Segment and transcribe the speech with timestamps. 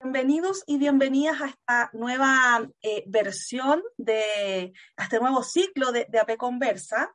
[0.00, 6.20] Bienvenidos y bienvenidas a esta nueva eh, versión de, a este nuevo ciclo de, de,
[6.20, 7.14] AP Conversa.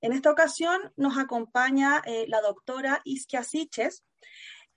[0.00, 4.04] En esta ocasión nos acompaña eh, la doctora Isquia Siches.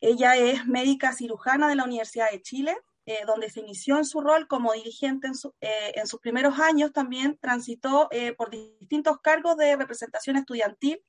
[0.02, 2.76] Ella es médica cirujana de la Universidad de Chile,
[3.08, 6.58] eh, donde se inició en su rol como dirigente en, su, eh, en sus primeros
[6.60, 6.91] años.
[6.91, 11.04] También transitó eh, por distintos cargos de representación estudiantil,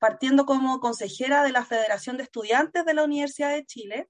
[0.00, 4.08] partiendo como consejera de la Federación de Estudiantes de la Universidad de Chile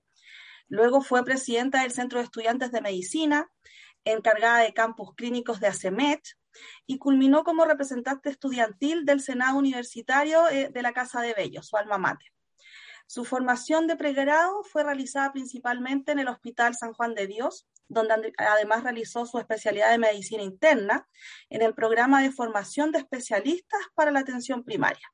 [0.68, 3.50] Luego fue presidenta del Centro de Estudiantes de Medicina,
[4.04, 6.20] encargada de campus clínicos de ACEMET
[6.86, 11.76] y culminó como representante estudiantil del Senado Universitario eh, de la Casa de Bello, su
[11.76, 12.28] alma mater.
[13.06, 18.34] Su formación de pregrado fue realizada principalmente en el Hospital San Juan de Dios, donde
[18.36, 21.08] además realizó su especialidad de medicina interna
[21.48, 25.08] en el programa de formación de especialistas para la atención primaria.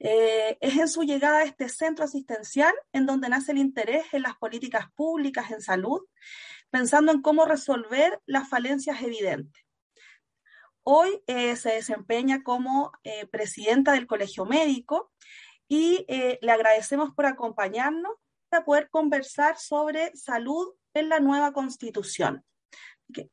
[0.00, 4.22] Eh, es en su llegada a este centro asistencial en donde nace el interés en
[4.22, 6.00] las políticas públicas en salud,
[6.70, 9.68] pensando en cómo resolver las falencias evidentes.
[10.90, 15.12] Hoy eh, se desempeña como eh, presidenta del Colegio Médico
[15.68, 18.14] y eh, le agradecemos por acompañarnos
[18.48, 22.42] para poder conversar sobre salud en la nueva constitución.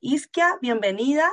[0.02, 1.32] Isquia, bienvenida.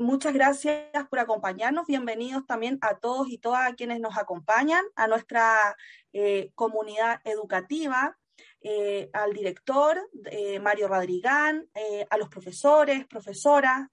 [0.00, 1.88] Muchas gracias por acompañarnos.
[1.88, 5.76] Bienvenidos también a todos y todas quienes nos acompañan, a nuestra
[6.12, 8.16] eh, comunidad educativa,
[8.60, 13.88] eh, al director eh, Mario Rodrigán, eh, a los profesores, profesoras,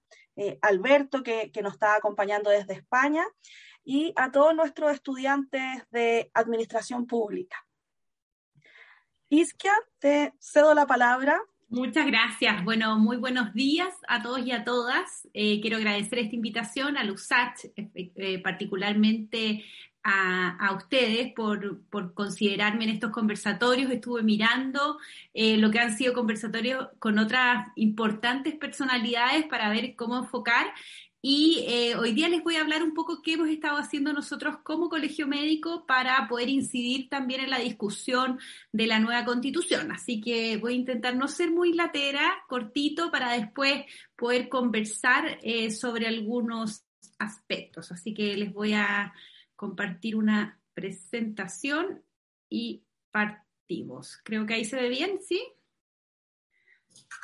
[0.60, 3.24] Alberto que, que nos está acompañando desde España
[3.82, 7.56] y a todos nuestros estudiantes de administración pública.
[9.30, 12.62] Isquia, te cedo la palabra Muchas gracias.
[12.64, 15.28] Bueno, muy buenos días a todos y a todas.
[15.34, 19.64] Eh, quiero agradecer esta invitación a LUSACH, eh, eh, particularmente
[20.08, 23.90] a, ustedes por, por, considerarme en estos conversatorios.
[23.90, 24.98] Estuve mirando
[25.34, 30.66] eh, lo que han sido conversatorios con otras importantes personalidades para ver cómo enfocar
[31.28, 34.58] y eh, hoy día les voy a hablar un poco qué hemos estado haciendo nosotros
[34.62, 38.38] como colegio médico para poder incidir también en la discusión
[38.70, 39.90] de la nueva constitución.
[39.90, 45.72] Así que voy a intentar no ser muy latera, cortito, para después poder conversar eh,
[45.72, 46.84] sobre algunos
[47.18, 47.90] aspectos.
[47.90, 49.12] Así que les voy a
[49.56, 52.04] compartir una presentación
[52.48, 54.20] y partimos.
[54.22, 55.42] Creo que ahí se ve bien, ¿sí?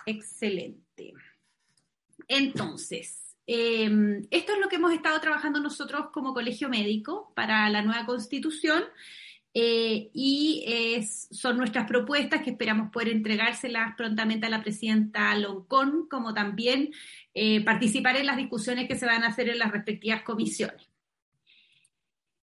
[0.07, 1.13] Excelente.
[2.27, 7.83] Entonces, eh, esto es lo que hemos estado trabajando nosotros como colegio médico para la
[7.83, 8.85] nueva constitución
[9.55, 10.65] eh, y
[11.31, 16.91] son nuestras propuestas que esperamos poder entregárselas prontamente a la presidenta Loncón, como también
[17.35, 20.92] eh, participar en las discusiones que se van a hacer en las respectivas comisiones.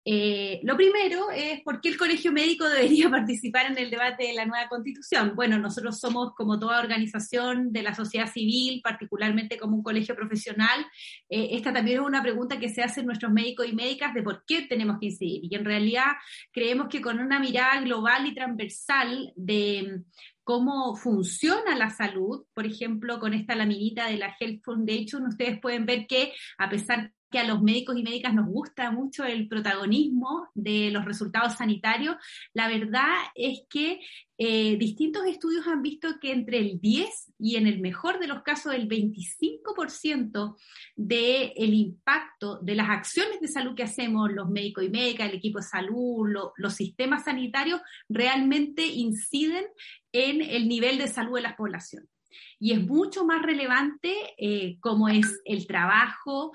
[0.08, 4.34] Eh, lo primero es por qué el colegio médico debería participar en el debate de
[4.34, 5.34] la nueva constitución.
[5.36, 10.86] Bueno, nosotros somos como toda organización de la sociedad civil, particularmente como un colegio profesional.
[11.28, 14.46] Eh, esta también es una pregunta que se hacen nuestros médicos y médicas de por
[14.46, 15.42] qué tenemos que incidir.
[15.44, 16.12] Y en realidad
[16.52, 20.02] creemos que con una mirada global y transversal de
[20.44, 25.88] cómo funciona la salud, por ejemplo, con esta laminita de la Health Foundation, ustedes pueden
[25.88, 30.48] ver que a pesar que a los médicos y médicas nos gusta mucho el protagonismo
[30.54, 32.16] de los resultados sanitarios,
[32.54, 34.00] la verdad es que
[34.38, 38.42] eh, distintos estudios han visto que entre el 10 y en el mejor de los
[38.42, 40.56] casos el 25%
[40.96, 45.36] del el impacto de las acciones de salud que hacemos los médicos y médicas, el
[45.36, 49.66] equipo de salud, lo, los sistemas sanitarios, realmente inciden
[50.14, 52.15] en el nivel de salud de las poblaciones
[52.60, 56.52] y es mucho más relevante eh, cómo es el trabajo,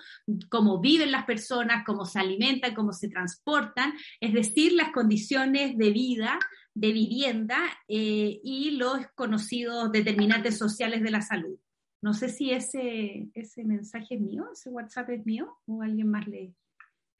[0.48, 5.90] cómo viven las personas, cómo se alimentan, cómo se transportan, es decir, las condiciones de
[5.90, 6.38] vida,
[6.74, 11.58] de vivienda eh, y los conocidos determinantes sociales de la salud.
[12.02, 16.26] No sé si ese, ese mensaje es mío, ese WhatsApp es mío o alguien más
[16.26, 16.54] le,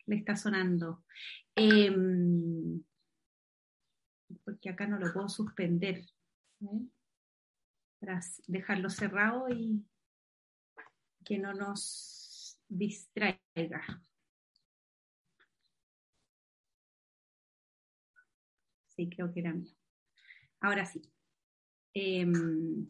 [0.06, 1.04] le está sonando.
[1.54, 1.94] Eh,
[4.44, 6.04] porque acá no lo puedo suspender.
[6.62, 6.86] ¿eh?
[8.00, 9.86] Para dejarlo cerrado y
[11.24, 14.02] que no nos distraiga.
[18.88, 19.72] Sí, creo que era mío.
[20.60, 21.02] Ahora sí.
[21.94, 22.86] em,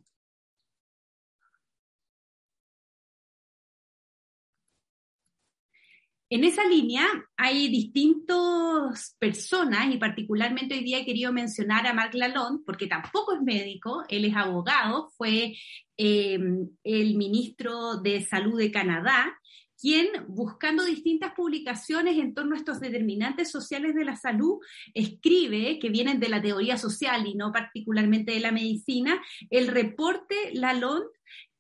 [6.32, 12.15] En esa línea hay distintas personas y particularmente hoy día he querido mencionar a Marc
[12.15, 15.56] Lalonde porque tampoco es médico, él es abogado, fue
[15.97, 19.37] em, el ministro de Salud de Canadá,
[19.77, 24.59] quien buscando distintas publicaciones en torno a estos determinantes sociales de la salud,
[24.94, 30.37] escribe, que vienen de la teoría social y no particularmente de la medicina, el reporte
[30.53, 31.09] Lalonde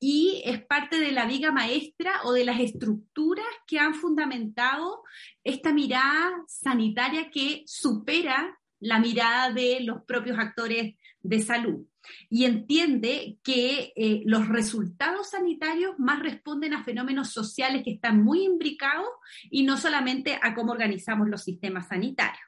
[0.00, 5.02] y es parte de la viga maestra o de las estructuras que han fundamentado
[5.44, 11.84] esta mirada sanitaria que supera la mirada de los propios actores de salud
[12.30, 18.44] y entiende que eh, los resultados sanitarios más responden a fenómenos sociales que están muy
[18.44, 19.08] imbricados
[19.50, 22.42] y no solamente a cómo organizamos los sistemas sanitarios.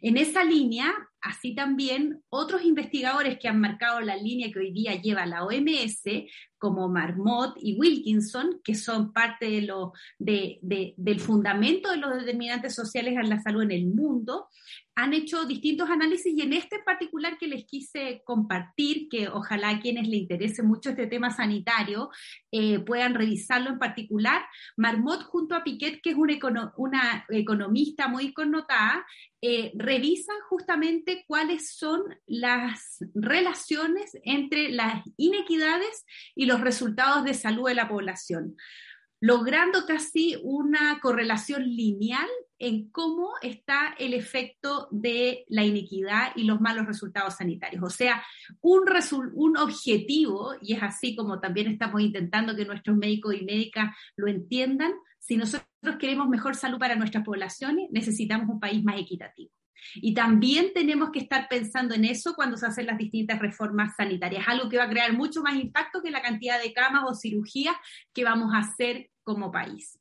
[0.00, 4.94] En esa línea, así también otros investigadores que han marcado la línea que hoy día
[4.94, 6.04] lleva la OMS,
[6.58, 13.14] como Marmot y Wilkinson, que son parte de lo, del fundamento de los determinantes sociales
[13.16, 14.48] en la salud en el mundo,
[14.98, 19.80] han hecho distintos análisis y en este particular que les quise compartir, que ojalá a
[19.80, 22.10] quienes les interese mucho este tema sanitario
[22.50, 24.42] eh, puedan revisarlo en particular,
[24.76, 29.06] Marmot junto a Piquet, que es una, economista muy connotada,
[29.40, 37.68] eh, revisan justamente cuáles son las relaciones entre las inequidades y los resultados de salud
[37.68, 38.56] de la población
[39.20, 42.28] logrando casi una correlación lineal
[42.58, 47.82] en cómo está el efecto de la inequidad y los malos resultados sanitarios.
[47.82, 48.22] O sea,
[48.60, 48.84] un,
[49.34, 54.28] un objetivo, y es así como también estamos intentando que nuestros médicos y médicas lo
[54.28, 59.52] entiendan, si nosotros queremos mejor salud para nuestras poblaciones, necesitamos un país más equitativo.
[59.96, 64.46] Y también tenemos que estar pensando en eso cuando se hacen las distintas reformas sanitarias,
[64.46, 67.76] algo que va a crear mucho más impacto que la cantidad de camas o cirugías
[68.12, 69.98] que vamos a hacer como país.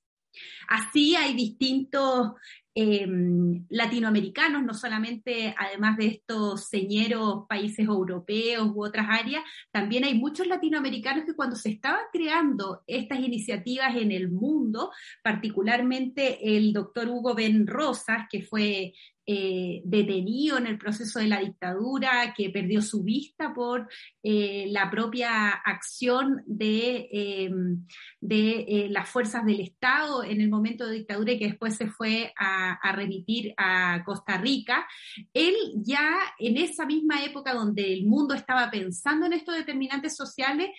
[0.68, 2.34] Así hay distintos
[2.76, 10.14] em, latinoamericanos, no solamente además de estos señeros países europeos u otras áreas, también hay
[10.14, 14.92] muchos latinoamericanos que cuando se estaban creando estas iniciativas en el mundo,
[15.24, 18.94] particularmente el doctor Hugo Ben Rosas, que fue
[19.30, 23.90] eh, detenido en el proceso de la dictadura, que perdió su vista por
[24.24, 31.34] eh, la propia acción de, eh, las fuerzas del Estado en el momento de dictadura
[31.34, 34.88] y que después se fue a, a remitir a Costa Rica.
[35.34, 36.10] Él ya
[36.40, 40.70] en esa misma época donde el mundo estaba pensando en estos determinantes sociales,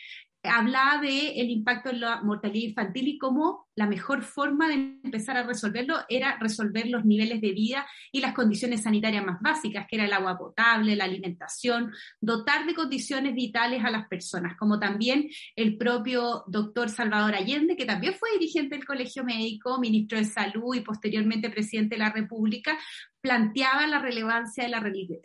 [0.43, 5.36] hablaba de el impacto en la mortalidad infantil y cómo la mejor forma de empezar
[5.36, 9.94] a resolverlo era resolver los niveles de vida y las condiciones sanitarias más básicas, que
[9.94, 15.30] era el agua potable, la alimentación, dotar de condiciones vitales a las personas, como también
[15.54, 20.75] el propio doctor Salvador Allende, que también fue dirigente del Colegio Médico, ministro de Salud
[20.75, 22.76] y posteriormente presidente de la República,
[23.20, 24.80] planteaba la relevancia de la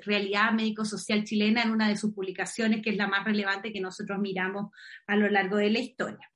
[0.05, 4.19] realidad médico-social chilena en una de sus publicaciones, que es la más relevante que nosotros
[4.19, 4.71] miramos
[5.07, 6.32] a lo largo de la historia.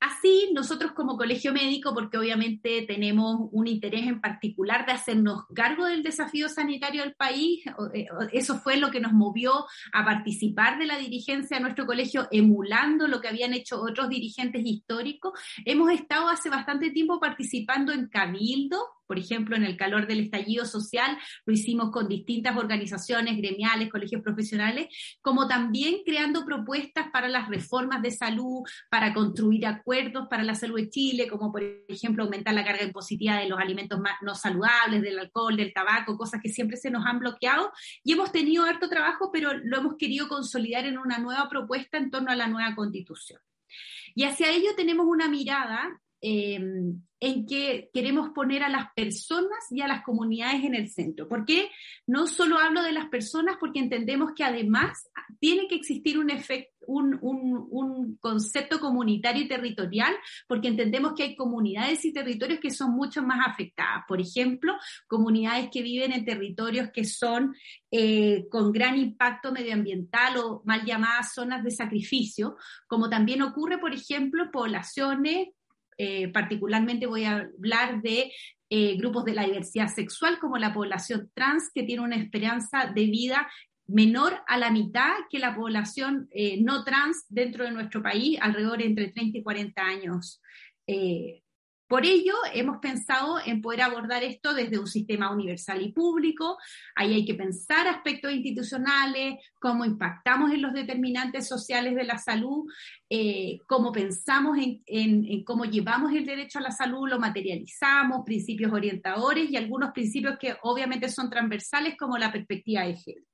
[0.00, 5.86] Así, nosotros como colegio médico, porque obviamente tenemos un interés en particular de hacernos cargo
[5.86, 7.64] del desafío sanitario del país,
[7.94, 12.28] eh, eso fue lo que nos movió a participar de la dirigencia de nuestro colegio,
[12.30, 15.32] emulando lo que habían hecho otros dirigentes históricos.
[15.64, 18.78] Hemos estado hace bastante tiempo participando en Cabildo,
[19.14, 21.16] por ejemplo, en el calor del estallido social,
[21.46, 24.88] lo hicimos con distintas organizaciones gremiales, colegios profesionales,
[25.22, 30.80] como también creando propuestas para las reformas de salud, para construir acuerdos para la salud
[30.80, 35.20] de Chile, como por ejemplo aumentar la carga impositiva de los alimentos no saludables, del
[35.20, 37.70] alcohol, del tabaco, cosas que siempre se nos han bloqueado.
[38.02, 42.10] Y hemos tenido harto trabajo, pero lo hemos querido consolidar en una nueva propuesta en
[42.10, 43.38] torno a la nueva constitución.
[44.16, 46.58] Y hacia ello tenemos una mirada eh,
[47.20, 51.28] en que queremos poner a las personas y a las comunidades en el centro.
[51.28, 51.70] ¿Por qué?
[52.06, 56.30] No solo hablo de las personas porque entendemos que además tiene que existir un,
[56.86, 60.14] un, un, concepto comunitario y territorial,
[60.46, 64.04] porque entendemos que hay comunidades y territorios que son mucho más afectadas.
[64.08, 64.74] Por ejemplo,
[65.06, 67.54] comunidades que viven en territorios que son
[67.90, 73.92] eh, con gran impacto medioambiental o mal llamadas zonas de sacrificio, como también ocurre, por
[73.92, 75.48] ejemplo, poblaciones
[75.98, 78.32] eh, particularmente voy a hablar de
[78.70, 83.06] eh, grupos de la diversidad sexual como la población trans, que tiene una esperanza de
[83.06, 83.48] vida
[83.86, 88.82] menor a la mitad que la población eh, no trans dentro de nuestro país, alrededor
[88.82, 90.40] entre 30 y 40 años
[91.86, 96.56] Por ello, hemos pensado en poder abordar esto desde un sistema universal y público.
[96.96, 102.64] Ahí hay que pensar aspectos institucionales, cómo impactamos en los determinantes sociales de la salud,
[103.10, 108.72] eh, cómo pensamos en, en, cómo llevamos el derecho a la salud, lo materializamos, principios
[108.72, 113.33] orientadores y algunos principios que obviamente son transversales como la perspectiva de género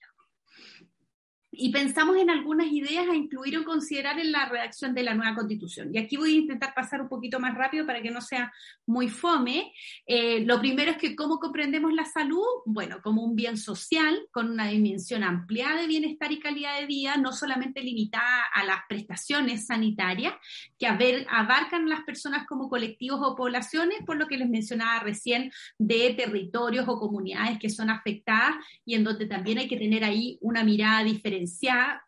[1.60, 5.34] y pensamos en algunas ideas a incluir o considerar en la redacción de la nueva
[5.34, 5.90] constitución.
[5.92, 8.50] Y aquí voy a intentar pasar un poquito más rápido para que no sea
[8.86, 9.72] muy fome.
[10.06, 14.50] Eh, lo primero es que cómo comprendemos la salud, bueno, como un bien social con
[14.50, 19.66] una dimensión ampliada de bienestar y calidad de vida, no solamente limitada a las prestaciones
[19.66, 20.32] sanitarias
[20.78, 26.14] que abarcan las personas como colectivos o poblaciones, por lo que les mencionaba recién, de
[26.14, 28.54] territorios o comunidades que son afectadas
[28.86, 31.04] y en donde también hay que tener ahí una mirada
[31.50, 32.00] 虾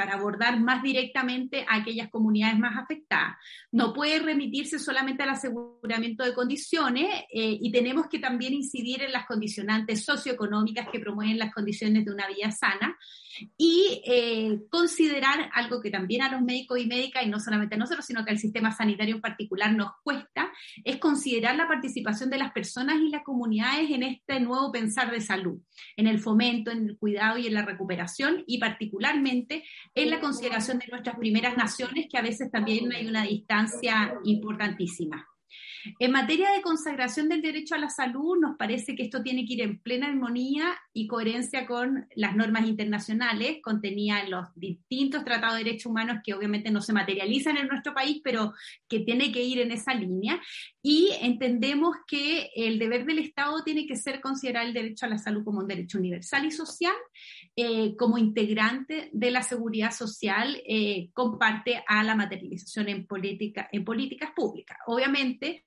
[0.00, 3.36] para abordar más directamente a aquellas comunidades más afectadas.
[3.70, 9.12] No puede remitirse solamente al aseguramiento de condiciones eh, y tenemos que también incidir en
[9.12, 12.96] las condicionantes socioeconómicas que promueven las condiciones de una vida sana
[13.56, 17.78] y eh, considerar algo que también a los médicos y médicas, y no solamente a
[17.78, 20.50] nosotros, sino que al sistema sanitario en particular nos cuesta,
[20.84, 25.20] es considerar la participación de las personas y las comunidades en este nuevo pensar de
[25.20, 25.60] salud,
[25.96, 29.64] en el fomento, en el cuidado y en la recuperación, y particularmente
[29.94, 35.26] en la consideración de nuestras primeras naciones, que a veces también hay una distancia importantísima.
[35.98, 39.54] En materia de consagración del derecho a la salud, nos parece que esto tiene que
[39.54, 45.58] ir en plena armonía y coherencia con las normas internacionales contenidas en los distintos tratados
[45.58, 48.52] de derechos humanos que obviamente no se materializan en nuestro país, pero
[48.88, 50.40] que tiene que ir en esa línea.
[50.82, 55.18] Y entendemos que el deber del Estado tiene que ser considerar el derecho a la
[55.18, 56.94] salud como un derecho universal y social,
[57.62, 63.84] eh, como integrante de la seguridad social, eh, comparte a la materialización en, política, en
[63.84, 64.78] políticas públicas.
[64.86, 65.66] Obviamente,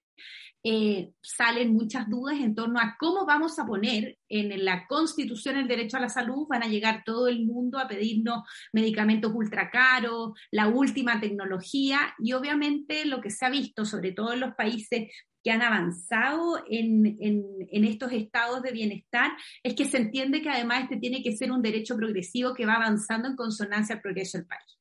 [0.66, 5.68] eh, salen muchas dudas en torno a cómo vamos a poner en la Constitución el
[5.68, 6.48] derecho a la salud.
[6.48, 12.32] Van a llegar todo el mundo a pedirnos medicamentos ultra caros, la última tecnología y
[12.32, 15.10] obviamente lo que se ha visto, sobre todo en los países
[15.44, 20.84] que han avanzado en, en, estos estados de bienestar, es que se entiende que además
[20.84, 24.48] este tiene que ser un derecho progresivo que va avanzando en consonancia al progreso del
[24.48, 24.78] país.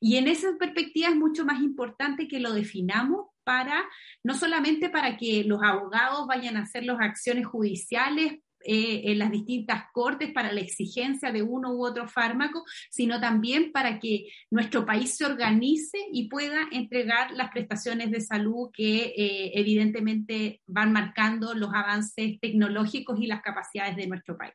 [0.00, 3.88] Y en esa perspectiva es mucho más importante que lo definamos para,
[4.24, 9.30] no solamente para que los abogados vayan a hacer las acciones judiciales eh, en las
[9.30, 14.84] distintas cortes para la exigencia de uno u otro fármaco, sino también para que nuestro
[14.84, 21.54] país se organice y pueda entregar las prestaciones de salud que eh, evidentemente van marcando
[21.54, 24.54] los avances tecnológicos y las capacidades de nuestro país.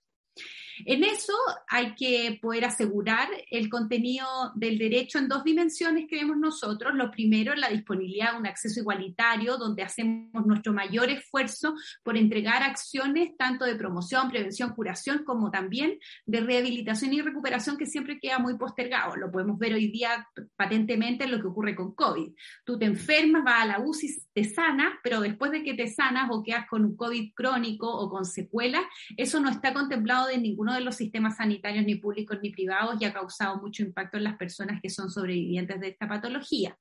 [0.86, 1.34] En eso
[1.68, 6.94] hay que poder asegurar el contenido del derecho en dos dimensiones que vemos nosotros.
[6.96, 12.64] Lo primero, la disponibilidad de un acceso igualitario, donde hacemos nuestro mayor esfuerzo por entregar
[12.64, 18.40] acciones tanto de promoción, prevención, curación, como también de rehabilitación y recuperación, que siempre queda
[18.40, 19.16] muy postergado.
[19.16, 22.32] Lo podemos ver hoy día patentemente en lo que ocurre con COVID.
[22.64, 26.30] Tú te enfermas, vas a la UCI, te sanas, pero después de que te sanas
[26.32, 28.84] o quedas con un COVID crónico o con secuelas,
[29.18, 30.38] eso no está contemplado de
[30.72, 34.24] ninguno de los sistemas sanitarios, ni públicos ni privados, y ha causado mucho impacto en
[34.24, 36.78] las personas que son sobrevivientes de esta patología.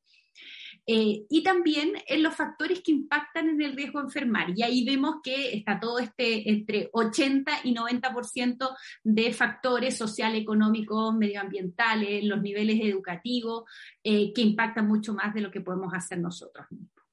[0.87, 4.51] Eh, y también en los factores que impactan en el riesgo de enfermar.
[4.57, 8.71] Y ahí vemos que está todo este entre 80 y 90%
[9.05, 13.65] de factores social, económicos, medioambientales, los niveles educativos,
[14.03, 17.05] eh, que impactan mucho más de lo que podemos hacer nosotros mismos.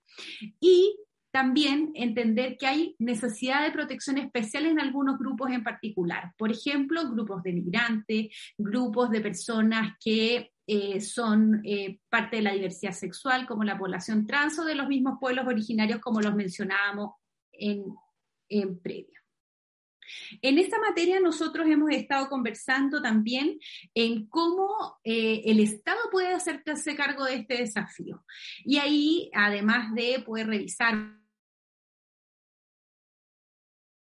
[0.60, 0.96] Y
[1.31, 6.34] también entender que hay necesidad de protección especial en algunos grupos en particular.
[6.38, 12.53] Por ejemplo, grupos de migrantes, grupos de personas que eh, son eh, parte de la
[12.53, 17.12] diversidad sexual, como la población trans o de los mismos pueblos originarios, como los mencionábamos
[17.51, 17.86] en,
[18.50, 19.17] en previa.
[20.41, 23.59] En esta materia nosotros hemos estado conversando también
[23.93, 28.23] en cómo eh, el Estado puede hacerse cargo de este desafío.
[28.63, 31.17] Y ahí, además de poder revisar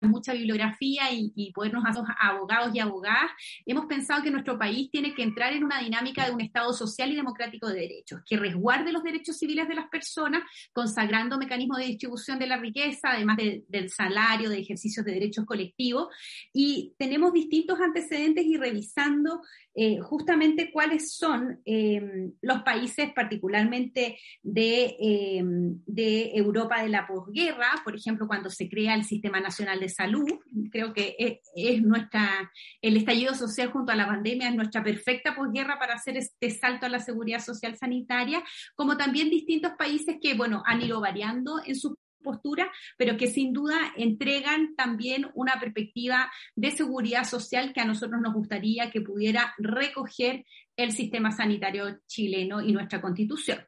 [0.02, 3.32] mucha bibliografía y, y podernos hacer abogados y abogadas,
[3.66, 7.12] hemos pensado que nuestro país tiene que entrar en una dinámica de un Estado social
[7.12, 11.86] y democrático de derechos, que resguarde los derechos civiles de las personas, consagrando mecanismos de
[11.86, 16.08] distribución de la riqueza, además del salario, de ejercicios de derechos colectivos.
[16.54, 19.42] Y tenemos distintos antecedentes y revisando
[19.80, 27.80] eh, justamente cuáles son eh, los países, particularmente de, eh, de, Europa de la posguerra,
[27.84, 30.28] por ejemplo, cuando se crea el Sistema Nacional de Salud,
[30.72, 31.16] creo que
[31.56, 36.18] es, nuestra, el estallido social junto a la pandemia es nuestra perfecta posguerra para hacer
[36.18, 38.44] este salto a la seguridad social sanitaria,
[38.74, 41.94] como también distintos países que, bueno, han ido variando en sus
[42.24, 48.22] postura, pero que sin duda entregan también una perspectiva de seguridad social que a nosotros
[48.22, 50.46] nos gustaría que pudiera recoger
[50.76, 53.60] el sistema sanitario chileno y nuestra constitución.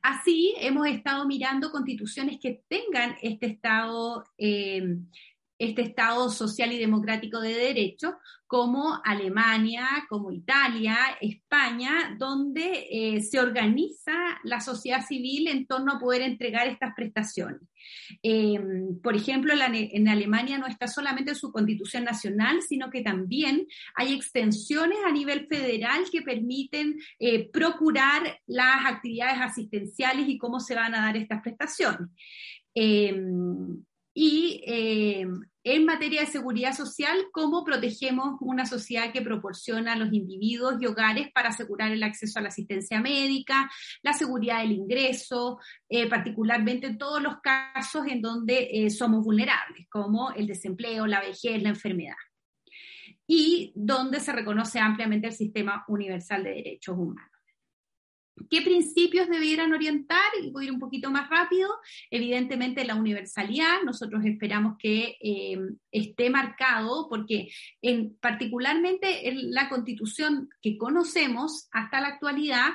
[0.00, 4.96] Así, hemos estado mirando constituciones que tengan este estado eh,
[5.62, 8.16] este Estado social y democrático de derecho,
[8.46, 14.12] como Alemania, como Italia, España, donde eh, se organiza
[14.44, 17.62] la sociedad civil en torno a poder entregar estas prestaciones.
[18.22, 23.66] Em, por ejemplo, en Alemania no está solamente en su constitución nacional, sino que también
[23.94, 30.74] hay extensiones a nivel federal que permiten eh, procurar las actividades asistenciales y cómo se
[30.74, 32.08] van a dar estas prestaciones.
[32.74, 33.82] Em,
[34.14, 35.26] y eh,
[35.64, 40.86] en materia de seguridad social, cómo protegemos una sociedad que proporciona a los individuos y
[40.86, 43.70] hogares para asegurar el acceso a la asistencia médica,
[44.02, 49.86] la seguridad del ingreso, eh, particularmente en todos los casos en donde eh, somos vulnerables,
[49.88, 52.16] como el desempleo, la vejez, la enfermedad,
[53.26, 57.31] y donde se reconoce ampliamente el sistema universal de derechos humanos.
[58.48, 60.30] ¿Qué principios debieran orientar?
[60.42, 61.68] Y voy a ir un poquito más rápido.
[62.10, 65.58] Evidentemente la universalidad, nosotros esperamos que eh,
[65.90, 67.48] esté marcado porque
[67.82, 72.68] en, particularmente en la constitución que conocemos hasta la actualidad,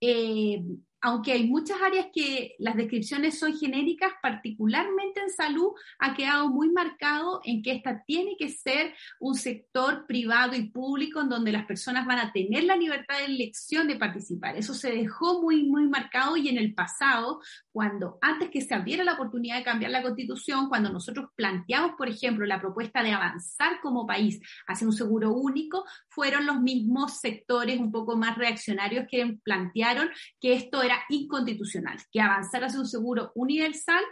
[0.00, 0.62] eh,
[1.04, 6.70] aunque hay muchas áreas que las descripciones son genéricas, particularmente en salud, ha quedado muy
[6.70, 11.66] marcado en que esta tiene que ser un sector privado y público en donde las
[11.66, 14.56] personas van a tener la libertad de elección de participar.
[14.56, 19.04] Eso se dejó muy, muy marcado y en el pasado, cuando antes que se abriera
[19.04, 23.78] la oportunidad de cambiar la constitución, cuando nosotros planteamos, por ejemplo, la propuesta de avanzar
[23.82, 29.36] como país hacia un seguro único, fueron los mismos sectores un poco más reaccionarios que
[29.44, 30.08] plantearon
[30.40, 34.02] que esto era inconstitucional, que avanzar hacia un seguro universal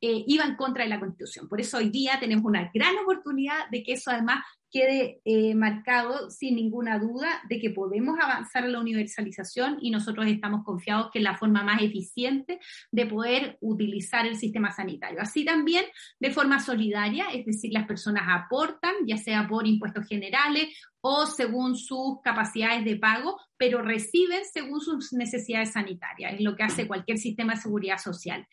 [0.00, 1.48] eh, iba en contra de la Constitución.
[1.48, 6.30] Por eso hoy día tenemos una gran oportunidad de que eso además quede eh, marcado
[6.30, 11.18] sin ninguna duda de que podemos avanzar en la universalización y nosotros estamos confiados que
[11.18, 12.58] es la forma más eficiente
[12.90, 15.20] de poder utilizar el sistema sanitario.
[15.20, 15.84] Así también
[16.20, 20.68] de forma solidaria, es decir, las personas aportan, ya sea por impuestos generales
[21.00, 26.64] o según sus capacidades de pago, pero reciben según sus necesidades sanitarias, es lo que
[26.64, 28.46] hace cualquier sistema de seguridad social.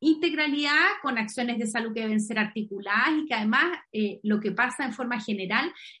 [0.00, 4.52] Integralidad con acciones de salud que deben ser articuladas y que además eh, lo que
[4.52, 5.51] pasa en forma general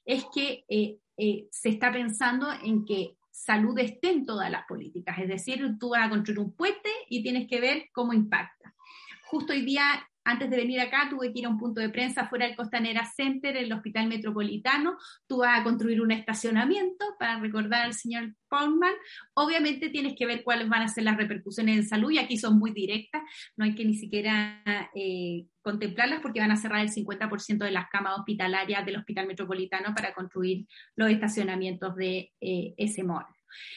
[0.04, 5.18] es que eh, eh, se está pensando en que salud esté en todas las políticas,
[5.18, 8.74] es decir, tú vas a construir un puente y tienes que ver cómo impacta.
[9.24, 12.28] Justo hoy día antes de venir acá tuve que ir a un punto de prensa
[12.28, 14.96] fuera del Costanera Center, el Hospital Metropolitano.
[15.28, 18.92] Vas a construir un estacionamiento para recordar al señor Paulman.
[19.34, 22.58] Obviamente tienes que ver cuáles van a ser las repercusiones en salud y aquí son
[22.58, 23.22] muy directas,
[23.56, 24.62] no hay que ni siquiera
[24.94, 29.94] eh, contemplarlas porque van a cerrar el 50% de las camas hospitalarias del Hospital Metropolitano
[29.94, 33.26] para construir los estacionamientos de eh, ese mall.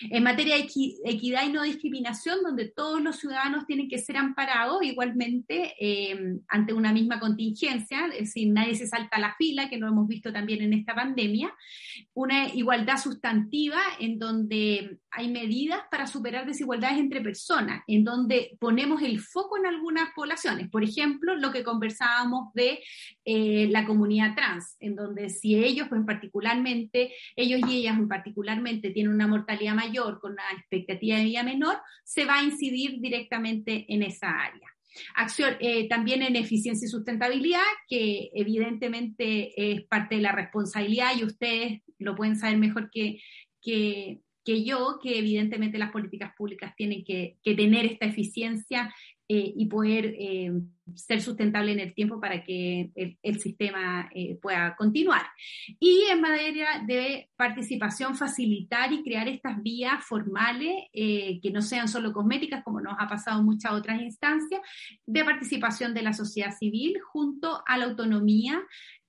[0.09, 0.67] En materia de
[1.05, 6.73] equidad y no discriminación, donde todos los ciudadanos tienen que ser amparados igualmente eh, ante
[6.73, 10.31] una misma contingencia, es decir, nadie se salta a la fila, que lo hemos visto
[10.31, 11.53] también en esta pandemia,
[12.13, 19.01] una igualdad sustantiva en donde hay medidas para superar desigualdades entre personas, en donde ponemos
[19.01, 20.69] el foco en algunas poblaciones.
[20.69, 22.79] Por ejemplo, lo que conversábamos de
[23.23, 28.91] eh, la comunidad trans, en donde si ellos, pues particularmente, ellos y ellas en particularmente
[28.91, 33.85] tienen una mortalidad mayor con una expectativa de vida menor, se va a incidir directamente
[33.87, 34.69] en esa área.
[35.15, 41.23] Acción, eh, también en eficiencia y sustentabilidad, que evidentemente es parte de la responsabilidad y
[41.23, 43.19] ustedes lo pueden saber mejor que,
[44.45, 48.93] que yo, que evidentemente las políticas públicas tienen que, tener esta eficiencia
[49.27, 50.51] eh, y poder eh,
[50.93, 52.91] ser sustentable en el tiempo para que
[53.23, 55.23] el, sistema eh, pueda continuar.
[55.79, 62.13] Y en materia de participación, facilitar y crear estas vías formales que no sean solo
[62.13, 64.61] cosméticas, como nos ha pasado en muchas otras instancias,
[65.07, 68.61] de participación de la sociedad civil junto a la autonomía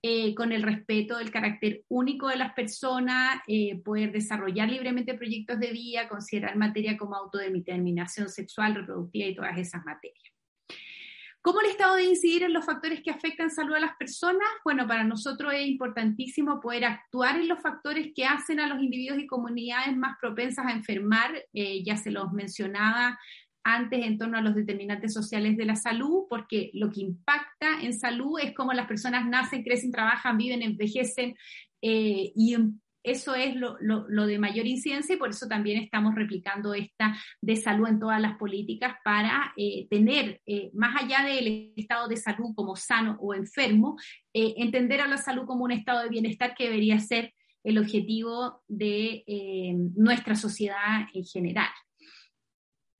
[0.08, 5.58] eh, con el respeto del carácter único de las personas, eh, poder desarrollar libremente proyectos
[5.58, 10.22] de vida, considerar materia como autodeterminación sexual, reproductiva y todas esas materias.
[11.42, 14.46] ¿Cómo el Estado debe incidir en los factores que afectan salud a las personas?
[14.64, 19.18] Bueno, para nosotros es importantísimo poder actuar en los factores que hacen a los individuos
[19.18, 21.32] y comunidades más propensas a enfermar.
[21.52, 23.18] Eh, ya se los mencionaba
[23.66, 27.98] antes en torno a los determinantes sociales de la salud, porque lo que impacta en
[27.98, 31.34] salud es cómo las personas nacen, crecen, trabajan, viven, envejecen
[31.82, 32.56] eh, y
[33.02, 33.76] eso es lo,
[34.26, 38.36] de mayor incidencia y por eso también estamos replicando esta de salud en todas las
[38.36, 43.96] políticas para eh, tener, eh, más allá del estado de salud como sano o enfermo,
[44.32, 47.32] entender a la salud como un estado de bienestar que debería ser
[47.64, 49.24] el objetivo de
[49.96, 51.70] nuestra sociedad en general.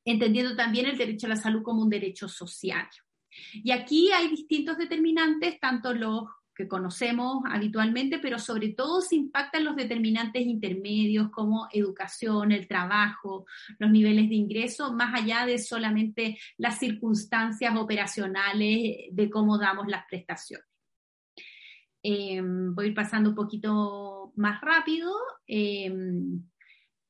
[0.06, 2.88] Entendiendo también el derecho a la salud como un derecho social.
[3.52, 9.64] Y aquí hay distintos determinantes, tanto los que conocemos habitualmente, pero sobre todo se impactan
[9.64, 13.44] los determinantes intermedios como educación, el trabajo,
[13.78, 20.06] los niveles de ingreso, más allá de solamente las circunstancias operacionales de cómo damos las
[20.08, 20.66] prestaciones.
[22.02, 25.12] Eh, voy a ir pasando un poquito más rápido.
[25.46, 25.92] Eh,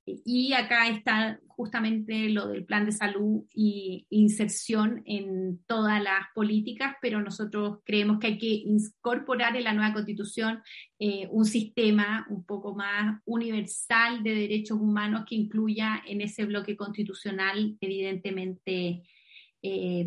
[0.06, 6.96] y acá está justamente lo del plan de salud y inserción en todas las políticas,
[7.02, 10.62] pero nosotros creemos que hay que incorporar en la nueva constitución
[10.98, 16.76] eh, un sistema un poco más universal de derechos humanos que incluya en ese bloque
[16.76, 19.02] constitucional, evidentemente,
[19.62, 20.06] eh,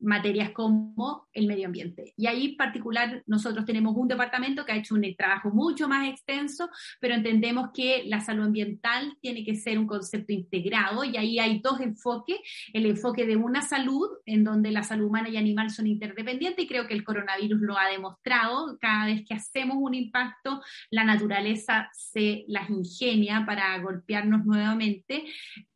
[0.00, 2.12] materias como el medio ambiente.
[2.16, 6.08] Y ahí en particular nosotros tenemos un departamento que ha hecho un trabajo mucho más
[6.08, 6.68] extenso,
[7.00, 11.60] pero entendemos que la salud ambiental tiene que ser un concepto integrado y ahí hay
[11.60, 12.38] dos enfoques,
[12.72, 16.68] el enfoque de una salud en donde la salud humana y animal son interdependientes y
[16.68, 21.88] creo que el coronavirus lo ha demostrado, cada vez que hacemos un impacto la naturaleza
[21.92, 25.24] se las ingenia para golpearnos nuevamente.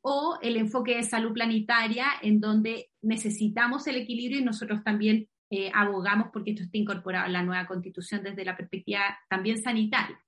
[0.02, 5.69] O el enfoque de salud planetaria en donde necesitamos el equilibrio y nosotros también eh,
[5.75, 10.19] abogamos porque esto esté incorporado en la nueva constitución desde la perspectiva también sanitaria.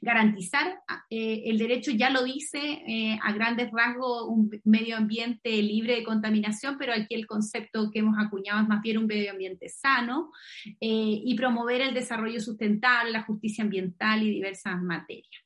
[0.00, 0.80] Garantizar
[1.10, 6.04] eh, el derecho, ya lo dice eh, a grandes rasgos, un medio ambiente libre de
[6.04, 10.32] contaminación, pero aquí el concepto que hemos acuñado es más bien un medio ambiente sano
[10.80, 15.44] y promover el desarrollo sustentable, la justicia ambiental y diversas materias.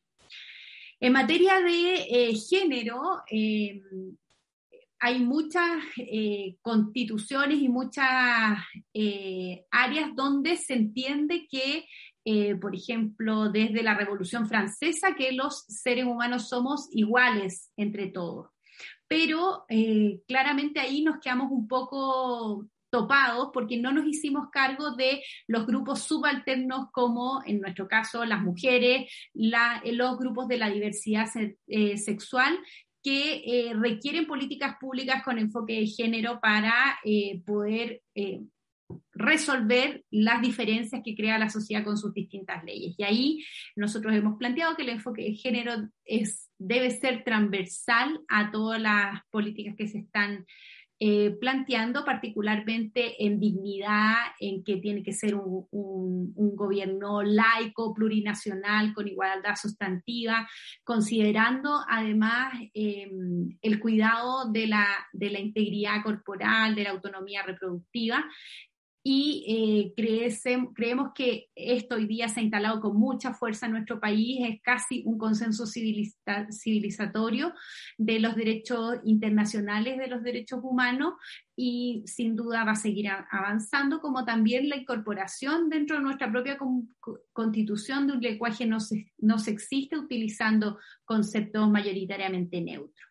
[0.99, 3.23] En materia de género,
[5.07, 8.59] hay muchas eh, constituciones y muchas
[8.93, 11.87] eh, áreas donde se entiende que,
[12.25, 18.49] eh, por ejemplo, desde la Revolución Francesa, que los seres humanos somos iguales entre todos.
[19.07, 19.65] Pero
[20.27, 26.01] claramente ahí nos quedamos un poco topados porque no nos hicimos cargo de los grupos
[26.01, 31.29] subalternos como en nuestro caso las mujeres, los grupos de la diversidad
[31.95, 32.59] sexual
[33.07, 38.41] que eh, requieren políticas públicas con enfoque de género para eh, poder eh,
[39.13, 42.97] resolver las diferencias que crea la sociedad con sus distintas leyes.
[42.99, 43.45] Y ahí
[43.77, 49.21] nosotros hemos planteado que el enfoque de género es, debe ser transversal a todas las
[49.31, 50.45] políticas que se están
[50.99, 55.67] eh, planteando particularmente en dignidad, en que tiene que ser un,
[56.57, 60.49] gobierno laico, plurinacional, con igualdad sustantiva,
[60.85, 68.25] considerando además em, el cuidado de la, de la integridad corporal, de la autonomía reproductiva
[69.09, 74.01] y eh, creemos que esto hoy día se ha instalado con mucha fuerza en nuestro
[74.01, 77.55] país, es casi un consenso civilizatorio
[77.99, 81.15] de los derechos internacionales de los derechos humanos
[81.55, 86.59] y sin duda va a seguir avanzando, como también la incorporación dentro de nuestra propia
[87.33, 88.79] constitución de un lenguaje no,
[89.19, 93.06] no sexista utilizando conceptos mayoritariamente neutros.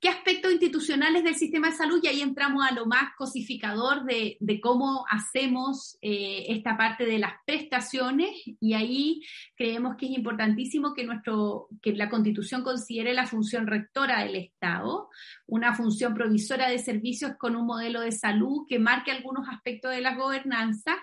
[0.00, 1.98] ¿Qué aspectos institucionales del sistema de salud?
[2.00, 7.32] Y ahí entramos a lo más cosificador de, cómo hacemos eh, esta parte de las
[7.44, 8.30] prestaciones
[8.60, 9.22] y ahí
[9.56, 15.08] creemos que es importantísimo que, nuestro, que la Constitución considere la función rectora del Estado,
[15.48, 20.02] una función provisora de servicios con un modelo de salud que marque algunos aspectos de
[20.02, 20.96] la gobernanza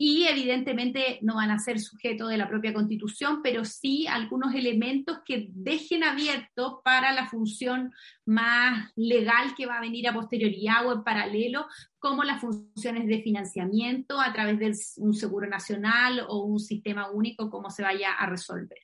[0.00, 5.18] y evidentemente no van a ser sujeto de la propia constitución, pero sí algunos elementos
[5.26, 7.92] que dejen abiertos para la función
[8.24, 11.66] más legal que va a venir a posterioridad o en paralelo,
[11.98, 17.50] como las funciones de financiamiento a través de un seguro nacional o un sistema único,
[17.50, 18.78] como se vaya a resolver.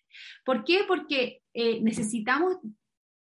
[0.44, 0.80] ¿Por qué?
[0.88, 2.56] Porque eh, necesitamos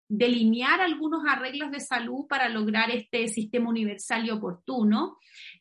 [0.08, 5.18] delinear algunos arreglos de salud para lograr este sistema universal y oportuno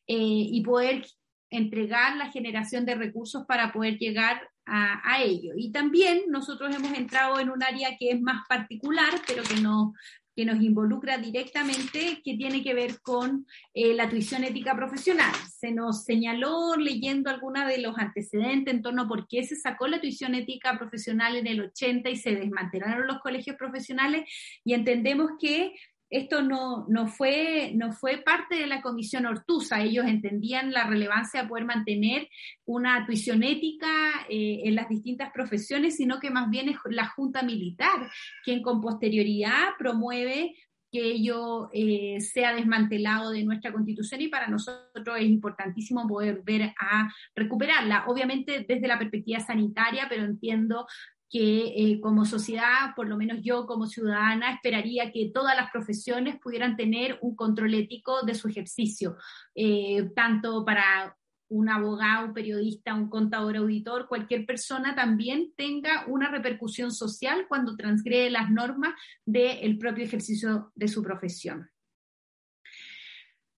[0.07, 1.05] eh, y poder
[1.49, 5.53] entregar la generación de recursos para poder llegar a, ello.
[5.55, 9.93] Y también nosotros hemos entrado en un área que es más particular, pero que, no,
[10.37, 15.33] que nos involucra directamente, que tiene que ver con eh, la tuición ética profesional.
[15.51, 19.87] Se nos señaló leyendo algunos de los antecedentes en torno a por qué se sacó
[19.87, 24.29] la tuición ética profesional en el 80 y se desmantelaron los colegios profesionales
[24.63, 25.73] y entendemos que
[26.09, 29.81] esto no, no, fue, no fue parte de la comisión Ortuza.
[29.81, 32.29] Ellos entendían la relevancia de poder mantener
[32.65, 33.87] una tuición ética
[34.29, 38.09] eh, en las distintas profesiones, sino que más bien es la Junta Militar
[38.43, 40.55] quien con posterioridad promueve
[40.91, 46.73] que ello eh, sea desmantelado de nuestra constitución y para nosotros es importantísimo poder ver
[46.79, 48.05] a recuperarla.
[48.07, 50.87] Obviamente desde la perspectiva sanitaria, pero entiendo
[51.29, 56.39] que eh, como sociedad, por lo menos yo como ciudadana, esperaría que todas las profesiones
[56.39, 59.17] pudieran tener un control ético de su ejercicio,
[59.55, 61.17] eh, tanto para
[61.49, 67.75] un abogado, un periodista, un contador, auditor, cualquier persona también tenga una repercusión social cuando
[67.75, 68.93] transgrede las normas
[69.25, 71.69] del propio ejercicio de su profesión.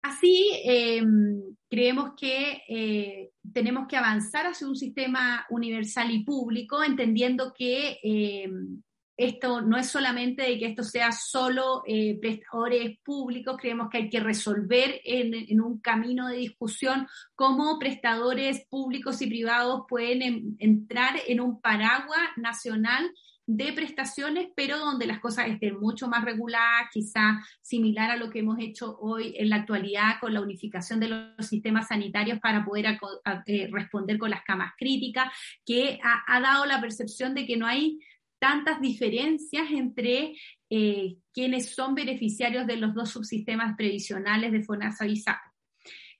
[0.02, 7.54] Así, em, creemos que eh, tenemos que avanzar hacia un sistema universal y público, entendiendo
[7.54, 8.82] que em,
[9.20, 14.10] esto no es solamente de que esto sea solo eh, prestadores públicos, creemos que hay
[14.10, 21.42] que resolver en, un camino de discusión cómo prestadores públicos y privados pueden entrar en
[21.42, 23.12] un paraguas nacional
[23.52, 28.40] de prestaciones, pero donde las cosas estén mucho más reguladas, quizá similar a lo que
[28.40, 33.00] hemos hecho hoy en la actualidad con la unificación de los sistemas sanitarios para poder
[33.48, 35.34] eh, responder con las camas críticas,
[35.66, 37.98] que ha, dado la percepción de que no hay
[38.38, 40.36] tantas diferencias entre
[40.70, 45.40] eh, quienes son beneficiarios de los dos subsistemas previsionales de FONASA y SAP.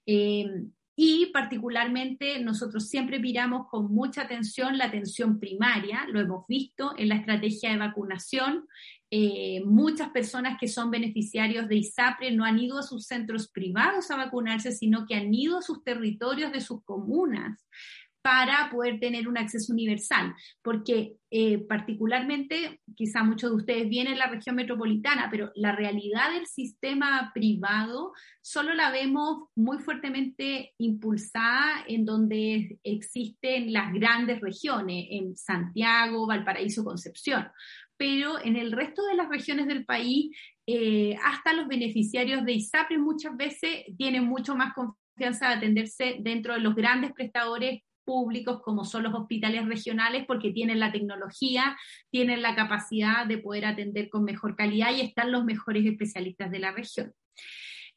[0.08, 0.46] Eh,
[1.02, 7.08] y particularmente nosotros siempre miramos con mucha atención la atención primaria, lo hemos visto en
[7.08, 8.68] la estrategia de vacunación.
[9.10, 14.12] Eh, muchas personas que son beneficiarios de ISAPRE no han ido a sus centros privados
[14.12, 17.66] a vacunarse, sino que han ido a sus territorios de sus comunas
[18.22, 24.20] para poder tener un acceso universal, porque eh, particularmente, quizá muchos de ustedes vienen en
[24.20, 31.86] la región metropolitana, pero la realidad del sistema privado solo la vemos muy fuertemente impulsada
[31.88, 37.48] en donde existen las grandes regiones, en Santiago, Valparaíso, Concepción.
[37.96, 42.98] Pero en el resto de las regiones del país, eh, hasta los beneficiarios de ISAPRE
[42.98, 48.86] muchas veces tienen mucho más confianza de atenderse dentro de los grandes prestadores públicos como
[48.86, 51.78] son los hospitales regionales porque tienen la tecnología,
[52.10, 56.58] tienen la capacidad de poder atender con mejor calidad y están los mejores especialistas de
[56.58, 57.14] la región.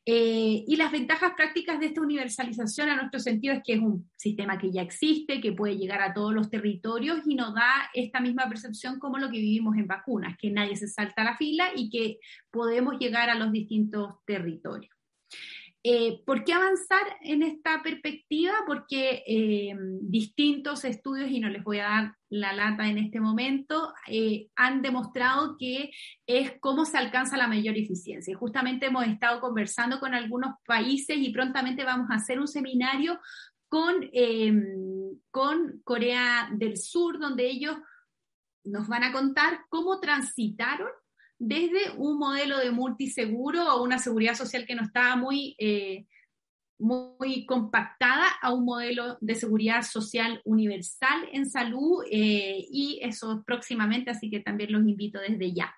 [0.04, 4.10] Eh, y las ventajas prácticas de esta universalización a nuestro sentido es que es un
[4.14, 8.20] sistema que ya existe, que puede llegar a todos los territorios y nos da esta
[8.20, 11.88] misma percepción como lo que vivimos en vacunas, que nadie se salta la fila y
[11.88, 12.18] que
[12.50, 14.94] podemos llegar a los distintos territorios.
[15.84, 18.54] Eh, ¿Por qué avanzar en esta perspectiva?
[18.66, 23.92] Porque eh, distintos estudios, y no les voy a dar la lata en este momento,
[24.06, 25.90] eh, han demostrado que
[26.24, 28.36] es cómo se alcanza la mayor eficiencia.
[28.36, 33.18] Justamente hemos estado conversando con algunos países y prontamente vamos a hacer un seminario
[33.66, 34.08] con,
[35.30, 37.76] con Corea del Sur, donde ellos
[38.64, 40.88] nos van a contar cómo transitaron
[41.44, 46.06] desde un modelo de multiseguro o una seguridad social que no estaba muy, eh,
[46.78, 54.12] muy compactada a un modelo de seguridad social universal en salud eh, y eso próximamente,
[54.12, 55.74] así que también los invito desde ya.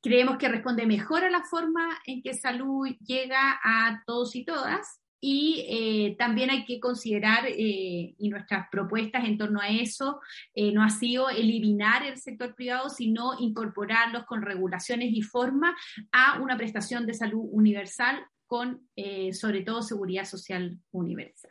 [0.00, 5.02] Creemos que responde mejor a la forma en que salud llega a todos y todas
[5.20, 10.20] y eh, también hay que considerar, eh, y nuestras propuestas en torno a eso,
[10.54, 15.76] eh, no ha sido eliminar el sector privado, sino incorporarlos con regulaciones y forma
[16.12, 18.88] a una prestación de salud universal con,
[19.32, 21.50] sobre todo, seguridad social universal.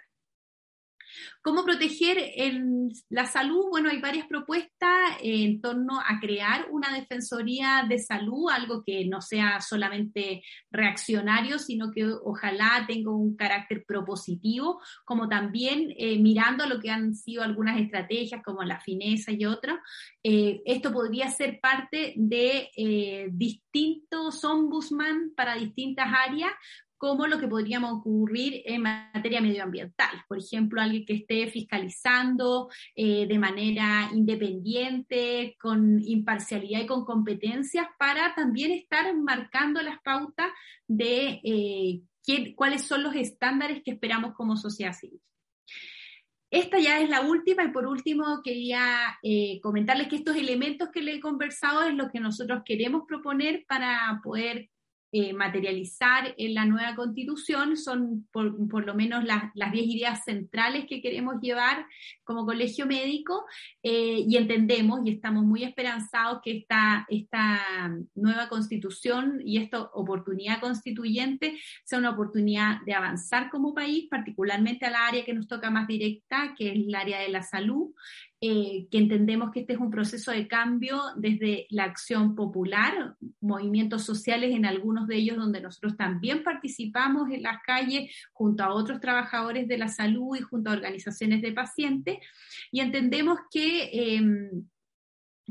[1.41, 2.17] ¿Cómo proteger
[3.09, 3.65] la salud?
[3.69, 9.21] Bueno, hay varias propuestas en torno a crear una defensoría de salud, algo que no
[9.21, 16.79] sea solamente reaccionario, sino que ojalá tenga un carácter propositivo, como también eh, mirando lo
[16.79, 19.79] que han sido algunas estrategias como la fineza y otras.
[20.23, 26.51] Eh, esto podría ser parte de eh, distintos ombudsman para distintas áreas,
[26.97, 30.23] como lo que podríamos ocurrir en materia medioambiental.
[30.27, 37.87] Por ejemplo, alguien que esté fiscalizando eh, de manera independiente, con imparcialidad y con competencias,
[37.99, 40.49] para también estar marcando las pautas
[40.87, 42.01] de eh,
[42.55, 45.21] cuáles son los estándares que esperamos como sociedad civil.
[46.49, 51.01] Esta ya es la última y por último quería eh, comentarles que estos elementos que
[51.01, 54.69] le he conversado es lo que nosotros queremos proponer para poder
[55.11, 60.85] eh, materializar en la nueva constitución son por, lo menos las, las 10 ideas centrales
[60.85, 61.85] que queremos llevar
[62.25, 63.45] como colegio médico
[63.83, 70.59] eh, y entendemos y estamos muy esperanzados que esta, esta nueva constitución y esta oportunidad
[70.59, 75.69] constituyente sea una oportunidad de avanzar como país, particularmente a la área que nos toca
[75.69, 77.93] más directa, que es el área de la salud,
[78.39, 84.03] eh, que entendemos que este es un proceso de cambio desde la acción popular, movimientos
[84.03, 88.99] sociales en algunos de ellos donde nosotros también participamos en las calles junto a otros
[88.99, 92.19] trabajadores de la salud y junto a organizaciones de pacientes,
[92.71, 94.67] y entendemos que, em,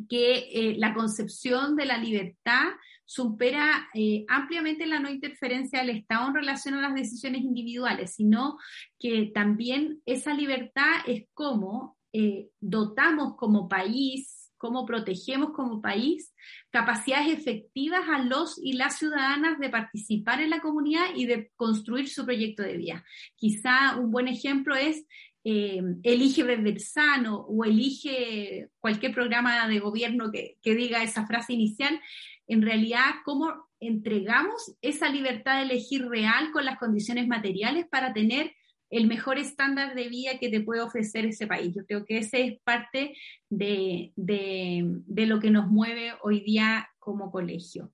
[0.08, 2.66] que eh, la concepción de la libertad
[3.04, 8.58] supera eh, ampliamente la no interferencia del Estado en relación a las decisiones individuales, sino
[8.98, 16.32] que también esa libertad es como eh, dotamos como país, cómo protegemos como país
[16.70, 22.08] capacidades efectivas a los y las ciudadanas de participar en la comunidad y de construir
[22.08, 23.04] su proyecto de vida.
[23.36, 25.06] Quizá un buen ejemplo es
[25.44, 31.52] eh, elige beber sano o elige cualquier programa de gobierno que, que diga esa frase
[31.52, 32.00] inicial,
[32.48, 38.55] en realidad cómo entregamos esa libertad de elegir real con las condiciones materiales para tener
[38.90, 41.74] el mejor estándar de vida que te puede ofrecer ese país.
[41.74, 43.14] Yo creo que ese es parte
[43.50, 47.92] de, lo que nos mueve hoy día como colegio.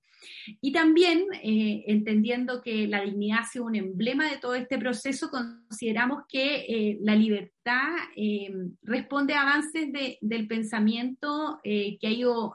[0.60, 5.30] Y también, eh, entendiendo que la dignidad ha sido un emblema de todo este proceso,
[5.30, 8.52] consideramos que eh, la libertad eh,
[8.82, 9.88] responde a avances
[10.20, 12.54] del pensamiento que ha ido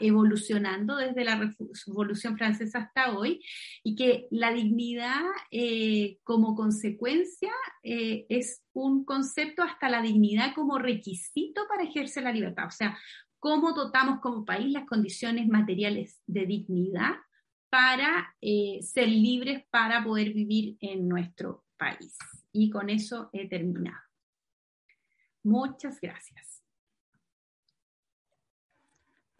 [0.00, 1.40] evolucionando desde la
[1.86, 3.44] Revolución Francesa hasta hoy
[3.82, 10.78] y que la dignidad eh, como consecuencia eh, es un concepto hasta la dignidad como
[10.78, 12.66] requisito para ejercer la libertad.
[12.66, 12.98] O sea,
[13.38, 17.14] cómo dotamos como país las condiciones materiales de dignidad
[17.70, 22.16] para eh, ser libres para poder vivir en nuestro país.
[22.52, 24.02] Y con eso he terminado.
[25.44, 26.57] Muchas gracias.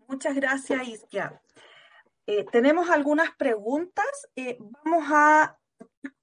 [0.09, 1.41] Muchas gracias, Iskia.
[2.27, 4.07] Eh, tenemos algunas preguntas.
[4.35, 5.59] Eh, vamos a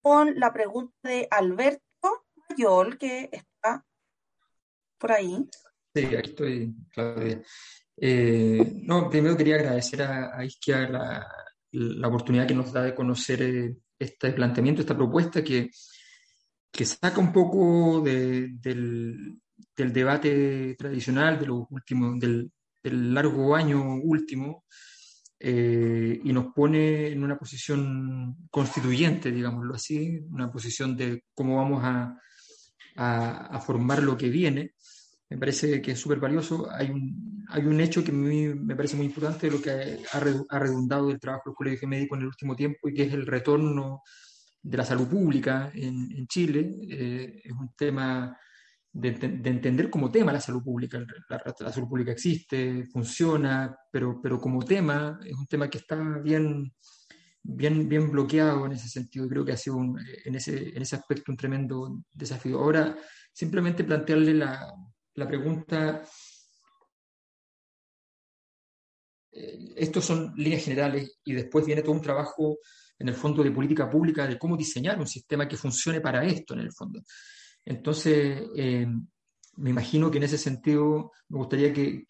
[0.01, 3.85] con la pregunta de Alberto Mayol, que está
[4.97, 5.47] por ahí.
[5.93, 7.41] Sí, aquí estoy, Claudia.
[7.97, 14.33] Eh, no, primero quería agradecer a, Isquia la, oportunidad que nos da de conocer este
[14.33, 15.69] planteamiento, esta propuesta que,
[16.71, 22.51] que saca un poco del, del, debate tradicional, de los últimos, del,
[22.85, 24.65] el largo año último
[25.39, 31.83] eh, y nos pone en una posición constituyente, digámoslo así, una posición de cómo vamos
[31.83, 32.17] a,
[32.95, 34.73] a, formar lo que viene.
[35.29, 36.69] Me parece que es súper valioso.
[36.71, 41.19] Hay un, hay un hecho que me parece muy importante lo que ha, redundado el
[41.19, 44.01] trabajo del Colegio Médico en el último tiempo y que es el retorno
[44.61, 46.75] de la salud pública en, en Chile.
[46.89, 48.37] Eh, es un tema
[48.95, 49.09] de,
[49.49, 51.05] entender como tema la salud pública.
[51.29, 56.73] La, salud pública existe, funciona, pero, pero como tema es un tema que está bien,
[57.43, 59.27] bien, bien bloqueado en ese sentido.
[59.27, 62.59] Creo que ha sido en, ese, en ese aspecto un tremendo desafío.
[62.59, 62.97] Ahora,
[63.33, 64.73] simplemente plantearle la,
[65.15, 66.01] la pregunta.
[69.33, 72.59] Eh, estos son líneas generales y después viene todo un trabajo
[72.97, 76.53] en el fondo de política pública de cómo diseñar un sistema que funcione para esto
[76.53, 77.01] en el fondo.
[77.65, 78.87] Entonces, eh,
[79.57, 82.05] me imagino que en ese sentido me gustaría que,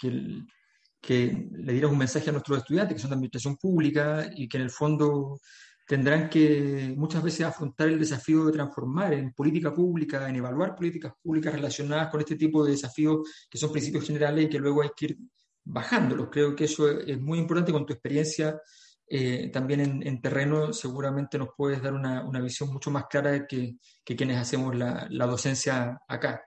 [1.08, 4.64] le dieras un mensaje a nuestros estudiantes que son de administración pública y que en
[4.64, 5.40] el fondo
[5.88, 11.14] tendrán que muchas veces afrontar el desafío de transformar en política pública, en evaluar políticas
[11.22, 14.90] públicas relacionadas con este tipo de desafíos que son principios generales y que luego hay
[14.98, 15.18] que ir
[15.64, 16.30] bajándolos.
[16.32, 18.60] Creo que eso es muy importante con tu experiencia
[19.08, 24.16] eh, también en, terreno seguramente nos puedes dar una, visión mucho más clara que, que
[24.16, 26.44] quienes hacemos la, docencia acá.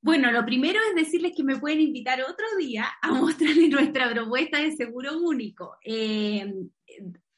[0.00, 4.58] Bueno, lo primero es decirles que me pueden invitar otro día a mostrarles nuestra propuesta
[4.58, 5.76] de seguro único.
[5.84, 6.50] Eh,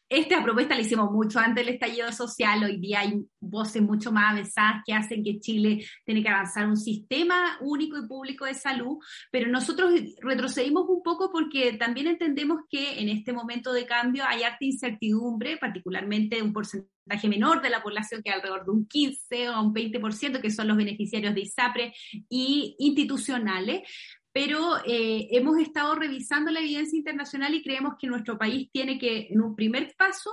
[0.09, 4.33] esta propuesta la hicimos mucho antes del estallido social, hoy día hay voces mucho más
[4.33, 8.97] avanzadas que hacen que Chile tiene que avanzar un sistema único y público de salud,
[9.31, 14.45] pero nosotros retrocedimos un poco porque también entendemos que en este momento de cambio hay
[14.45, 19.63] harta incertidumbre, particularmente un porcentaje menor de la población que alrededor de un 15 o
[19.63, 21.95] un 20%, que son los beneficiarios de ISAPRE
[22.29, 23.83] y institucionales,
[24.33, 29.29] pero eh, hemos estado revisando la evidencia internacional y creemos que nuestro país tiene que,
[29.31, 30.31] en un primer paso,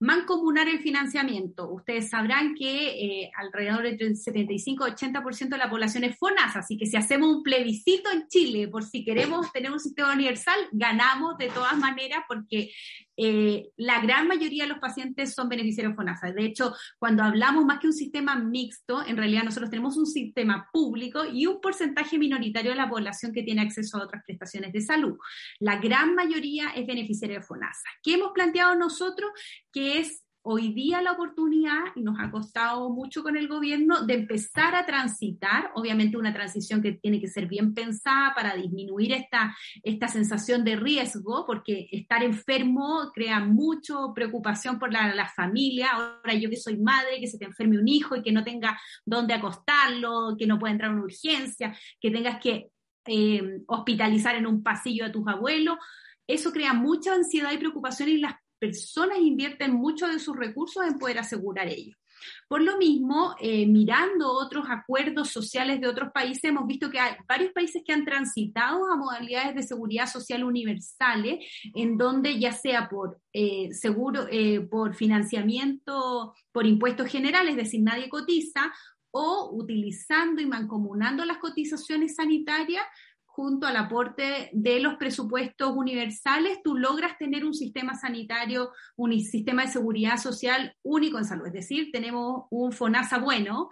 [0.00, 1.68] Mancomunar el financiamiento.
[1.72, 6.96] Ustedes sabrán que eh, alrededor del 75-80% de la población es FONASA, así que si
[6.96, 11.76] hacemos un plebiscito en Chile por si queremos tener un sistema universal, ganamos de todas
[11.76, 12.70] maneras porque
[13.20, 16.30] eh, la gran mayoría de los pacientes son beneficiarios FONASA.
[16.30, 20.68] De hecho, cuando hablamos más que un sistema mixto, en realidad nosotros tenemos un sistema
[20.72, 24.82] público y un porcentaje minoritario de la población que tiene acceso a otras prestaciones de
[24.82, 25.16] salud.
[25.58, 27.88] La gran mayoría es beneficiaria de FONASA.
[28.04, 29.30] ¿Qué hemos planteado nosotros?
[29.72, 34.14] Que es hoy día la oportunidad, y nos ha costado mucho con el gobierno, de
[34.14, 39.54] empezar a transitar, obviamente una transición que tiene que ser bien pensada para disminuir esta,
[39.82, 45.90] esta sensación de riesgo, porque estar enfermo crea mucha preocupación por la, familia.
[45.92, 48.80] Ahora yo que soy madre, que se te enferme un hijo y que no tenga
[49.04, 52.68] dónde acostarlo, que no pueda entrar a una urgencia, que tengas que
[53.06, 55.76] eh, hospitalizar en un pasillo a tus abuelos.
[56.26, 60.98] Eso crea mucha ansiedad y preocupación y las personas invierten mucho de sus recursos en
[60.98, 61.96] poder asegurar ello.
[62.48, 67.14] Por lo mismo, eh, mirando otros acuerdos sociales de otros países, hemos visto que hay
[67.28, 71.44] varios países que han transitado a modalidades de seguridad social universales,
[71.74, 77.82] en donde ya sea por eh, seguro, eh, por financiamiento, por impuestos generales, es decir,
[77.82, 78.72] nadie cotiza,
[79.10, 82.84] o utilizando y mancomunando las cotizaciones sanitarias
[83.38, 89.62] junto al aporte de los presupuestos universales, tú logras tener un sistema sanitario, un sistema
[89.64, 91.46] de seguridad social único en salud.
[91.46, 93.68] Es decir, tenemos un FONASA bueno,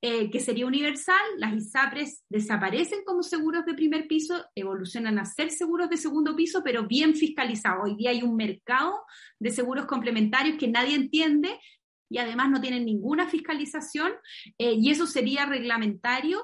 [0.00, 5.50] eh, que sería universal, las ISAPRES desaparecen como seguros de primer piso, evolucionan a ser
[5.50, 7.90] seguros de segundo piso, pero bien fiscalizados.
[7.90, 9.02] Hoy día hay un mercado
[9.38, 11.60] de seguros complementarios que nadie entiende
[12.08, 14.12] y además no tienen ninguna fiscalización
[14.56, 16.40] eh, y eso sería reglamentario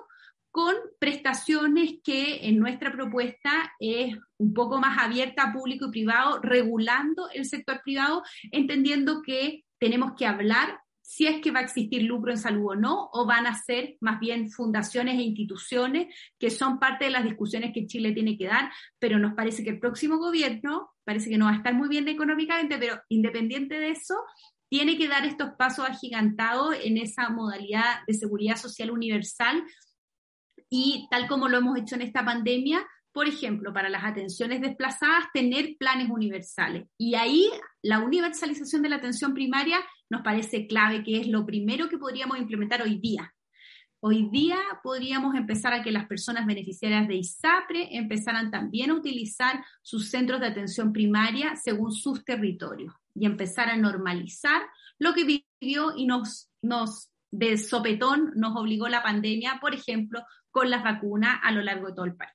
[0.57, 6.41] con prestaciones que en nuestra propuesta es un poco más abierta a público y privado,
[6.41, 12.05] regulando el sector privado, entendiendo que tenemos que hablar si es que va a existir
[12.05, 16.07] lucro en salud o no, o van a ser más bien fundaciones e instituciones
[16.39, 19.69] que son parte de las discusiones que Chile tiene que dar, pero nos parece que
[19.69, 23.91] el próximo gobierno, parece que no va a estar muy bien económicamente, pero independiente de
[23.91, 24.15] eso,
[24.71, 29.63] tiene que dar estos pasos agigantados en esa modalidad de seguridad social universal
[30.71, 35.25] y tal como lo hemos hecho en esta pandemia, por ejemplo, para las atenciones desplazadas,
[35.33, 36.87] tener planes universales.
[36.99, 37.49] Y ahí
[37.83, 39.79] la universalización de la atención primaria
[40.11, 43.33] nos parece clave, que es lo primero que podríamos implementar hoy día.
[44.01, 49.65] Hoy día podríamos empezar a que las personas beneficiarias de ISAPRE empezaran también a utilizar
[49.81, 54.63] sus centros de atención primaria según sus territorios y empezar a normalizar
[54.99, 60.23] lo que vivió y nos, nos de sopetón nos obligó la pandemia, por ejemplo,
[60.57, 62.33] con las vacunas a lo largo de todo el país.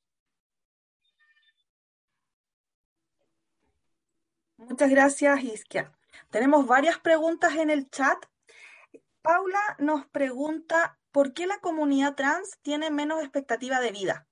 [4.57, 5.91] Muchas gracias, Isquia.
[6.29, 8.23] Tenemos varias preguntas en el chat.
[9.23, 14.27] Paula nos pregunta, ¿por qué la comunidad trans tiene menos expectativa de vida?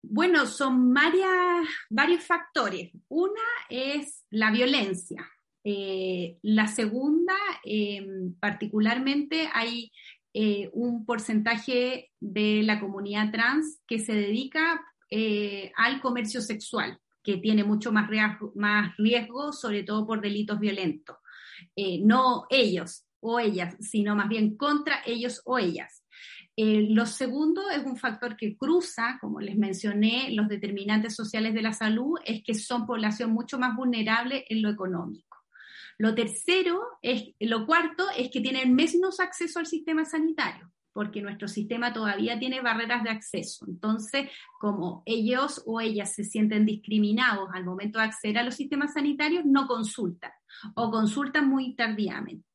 [0.00, 2.92] Bueno, son varias, varios factores.
[3.08, 5.30] Una es la violencia.
[5.66, 8.06] Eh, la segunda, eh,
[8.40, 9.92] particularmente, hay
[10.36, 17.36] eh, un porcentaje de la comunidad trans que se dedica eh, al comercio sexual, que
[17.36, 18.10] tiene mucho más
[18.98, 21.18] riesgo, sobre todo por delitos violentos.
[21.76, 26.04] Eh, no ellos o ellas, sino más bien contra ellos o ellas.
[26.56, 31.72] lo segundo es un factor que cruza, como les mencioné, los determinantes sociales de la
[31.72, 35.33] salud, es que son población mucho más vulnerable en lo económico.
[35.98, 41.48] Lo tercero, es, lo cuarto, es que tienen menos acceso al sistema sanitario porque nuestro
[41.48, 43.66] sistema todavía tiene barreras de acceso.
[43.68, 44.30] Entonces,
[44.60, 49.44] como ellos o ellas se sienten discriminados al momento de acceder a los sistemas sanitarios,
[49.44, 50.30] no consultan
[50.76, 52.46] o consultan muy tardíamente.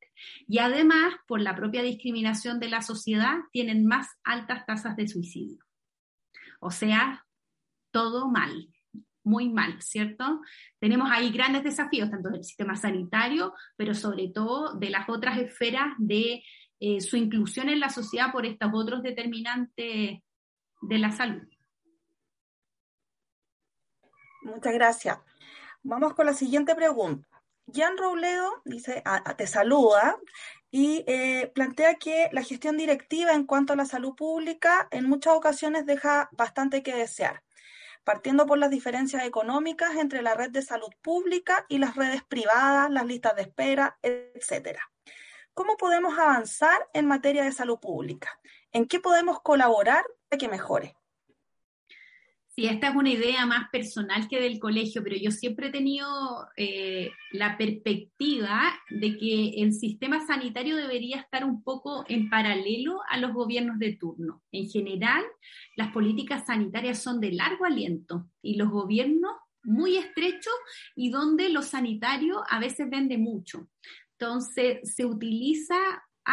[0.48, 5.62] Y además, por la propia discriminación de la sociedad, tienen más altas tasas de suicidio.
[6.60, 7.26] O sea,
[7.90, 8.68] todo mal
[9.24, 10.40] muy mal, ¿cierto?
[10.78, 15.88] Tenemos ahí grandes desafíos, tanto del sistema sanitario, pero sobre todo de las otras esferas
[15.98, 16.42] de
[16.80, 20.20] eh, su inclusión en la sociedad por estos otros determinantes
[20.82, 21.46] de la salud.
[24.42, 25.18] Muchas gracias.
[25.82, 27.26] Vamos con la siguiente pregunta.
[27.72, 29.02] Jan Robledo dice,
[29.36, 30.16] te saluda
[30.70, 35.34] y eh, plantea que la gestión directiva en cuanto a la salud pública en muchas
[35.34, 37.42] ocasiones deja bastante que desear
[38.04, 42.90] partiendo por las diferencias económicas entre la red de salud pública y las redes privadas,
[42.90, 44.90] las listas de espera, etcétera.
[45.54, 48.40] ¿Cómo podemos avanzar en materia de salud pública?
[48.72, 50.96] ¿En qué podemos colaborar para que mejore?
[52.52, 56.08] Sí, esta es una idea más personal que del colegio, pero yo siempre he tenido
[56.56, 63.18] eh, la perspectiva de que el sistema sanitario debería estar un poco en paralelo a
[63.18, 64.42] los gobiernos de turno.
[64.50, 65.22] En general,
[65.76, 69.32] las políticas sanitarias son de largo aliento y los gobiernos
[69.62, 70.54] muy estrechos
[70.96, 73.68] y donde lo sanitario a veces vende mucho.
[74.18, 75.76] Entonces, se utiliza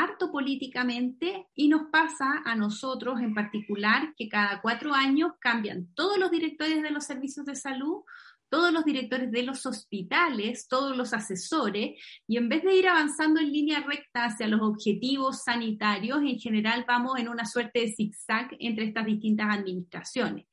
[0.04, 6.18] harto políticamente y nos pasa a nosotros en particular que cada cuatro años cambian todos
[6.18, 8.04] los directores de los servicios de salud,
[8.50, 13.40] todos los directores de los hospitales, todos los asesores, y en vez de ir avanzando
[13.40, 18.56] en línea recta hacia los objetivos sanitarios, en general vamos en una suerte de zigzag
[18.60, 20.46] entre estas distintas administraciones.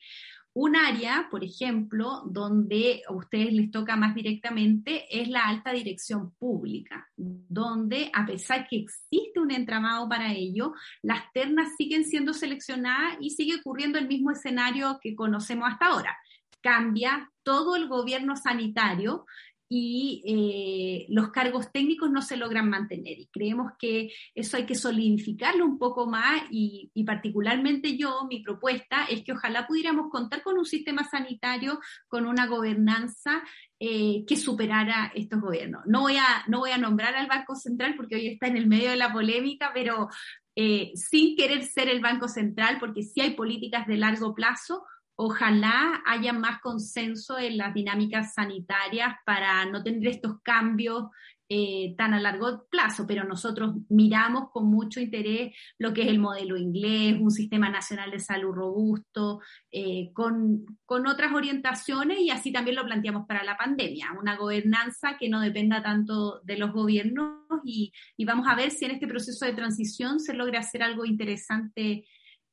[0.57, 6.33] Un área, por ejemplo, donde a ustedes les toca más directamente es la alta dirección
[6.37, 13.17] pública, donde a pesar que existe un entramado para ello, las ternas siguen siendo seleccionadas
[13.21, 16.17] y sigue ocurriendo el mismo escenario que conocemos hasta ahora.
[16.61, 19.27] Cambia todo el gobierno sanitario
[19.69, 23.19] y eh, los cargos técnicos no se logran mantener.
[23.19, 29.05] Y creemos que eso hay que solidificarlo un poco más y, particularmente yo, mi propuesta
[29.05, 33.43] es que ojalá pudiéramos contar con un sistema sanitario, con una gobernanza
[33.81, 35.83] eh, que superara estos gobiernos.
[35.87, 38.67] No voy, a, no voy a nombrar al Banco Central porque hoy está en el
[38.67, 40.09] medio de la polémica, pero
[40.57, 44.85] eh, sin querer ser el Banco Central, porque sí hay políticas de largo plazo,
[45.17, 51.05] ojalá haya más consenso en las dinámicas sanitarias para no tener estos cambios
[51.47, 56.19] eh, tan a largo plazo, pero nosotros miramos con mucho interés lo que es el
[56.19, 59.41] modelo inglés, un sistema nacional de salud robusto,
[59.71, 65.29] eh, con, otras orientaciones y así también lo planteamos para la pandemia, una gobernanza que
[65.29, 67.93] no dependa tanto de los gobiernos y,
[68.25, 72.07] vamos a ver si en este proceso de transición se logra hacer algo interesante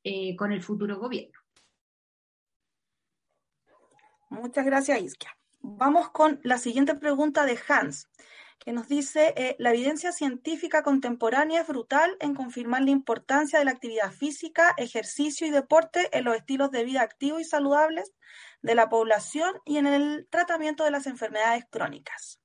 [0.04, 1.41] eh, con el futuro gobierno.
[4.32, 5.36] Muchas gracias, Iskia.
[5.60, 8.08] Vamos con la siguiente pregunta de Hans,
[8.58, 13.66] que nos dice, eh, la evidencia científica contemporánea es brutal en confirmar la importancia de
[13.66, 18.14] la actividad física, ejercicio y deporte en los estilos de vida activos y saludables
[18.62, 22.41] de la población y en el tratamiento de las enfermedades crónicas.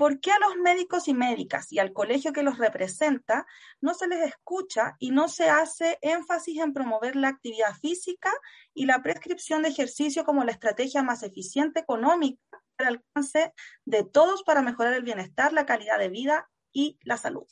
[0.00, 3.46] ¿Por qué a los médicos y médicas y al colegio que los representa
[3.82, 8.30] no se les escucha y no se hace énfasis en promover la actividad física
[8.72, 12.40] y la prescripción de ejercicio como la estrategia más eficiente económica
[12.78, 13.52] al alcance
[13.84, 17.44] de todos para mejorar el bienestar, la calidad de vida y la salud?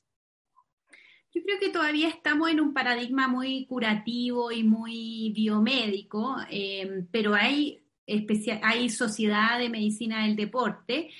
[1.34, 7.34] Yo creo que todavía estamos en un paradigma muy curativo y muy biomédico, eh, pero
[7.34, 7.84] hay,
[8.62, 11.11] hay sociedad de medicina del deporte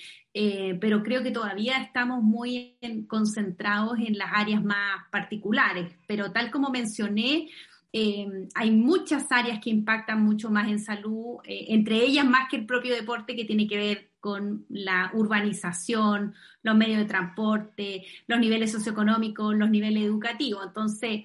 [0.41, 2.79] eh, pero creo que todavía estamos muy
[3.09, 5.93] concentrados en las áreas más particulares.
[6.07, 7.49] Pero tal como mencioné,
[7.93, 12.57] eh, hay muchas áreas que impactan mucho más en salud, eh, entre ellas más que
[12.57, 18.39] el propio deporte que tiene que ver con la urbanización, los medios de transporte, los
[18.39, 20.65] niveles socioeconómicos, los niveles educativos.
[20.65, 21.25] Entonces,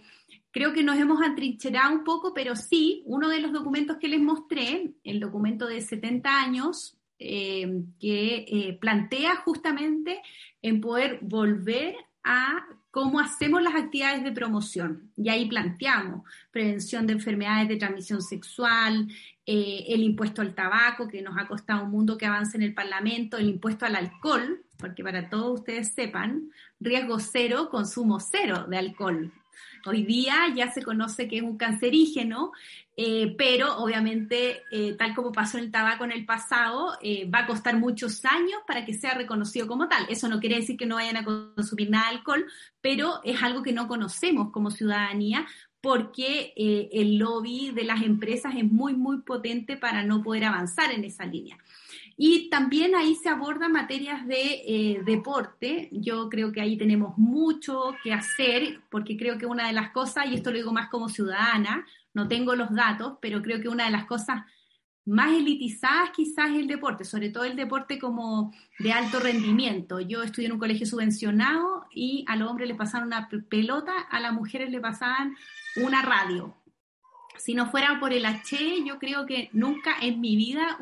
[0.50, 4.22] creo que nos hemos atrincherado un poco, pero sí, uno de los documentos que les
[4.22, 10.22] mostré, el documento de 70 años, eh, que eh, plantea justamente
[10.62, 15.10] en poder volver a cómo hacemos las actividades de promoción.
[15.16, 19.08] Y ahí planteamos prevención de enfermedades de transmisión sexual,
[19.46, 22.74] eh, el impuesto al tabaco, que nos ha costado un mundo que avance en el
[22.74, 28.78] Parlamento, el impuesto al alcohol, porque para todos ustedes sepan, riesgo cero, consumo cero de
[28.78, 29.34] alcohol.
[29.86, 32.52] Hoy día ya se conoce que es un cancerígeno,
[32.96, 37.48] eh, pero obviamente, eh, tal como pasó el tabaco en el pasado, eh, va a
[37.48, 40.06] costar muchos años para que sea reconocido como tal.
[40.10, 42.46] Eso no quiere decir que no vayan a consumir nada de alcohol,
[42.82, 45.46] pero es algo que no conocemos como ciudadanía
[45.82, 51.04] porque el lobby de las empresas es muy, muy potente para no poder avanzar en
[51.04, 51.58] esa línea.
[52.16, 55.90] Y también ahí se abordan materias de eh, deporte.
[55.92, 60.28] Yo creo que ahí tenemos mucho que hacer, porque creo que una de las cosas,
[60.28, 63.86] y esto lo digo más como ciudadana, no tengo los datos, pero creo que una
[63.86, 64.44] de las cosas
[65.06, 70.00] más elitizadas quizás es el deporte, sobre todo el deporte como de alto rendimiento.
[70.00, 74.20] Yo estudié en un colegio subvencionado y a los hombres les pasaban una pelota, a
[74.20, 75.36] las mujeres le pasaban
[75.76, 76.56] una radio
[77.38, 80.78] si no fuera por el H, yo creo que nunca en mi vida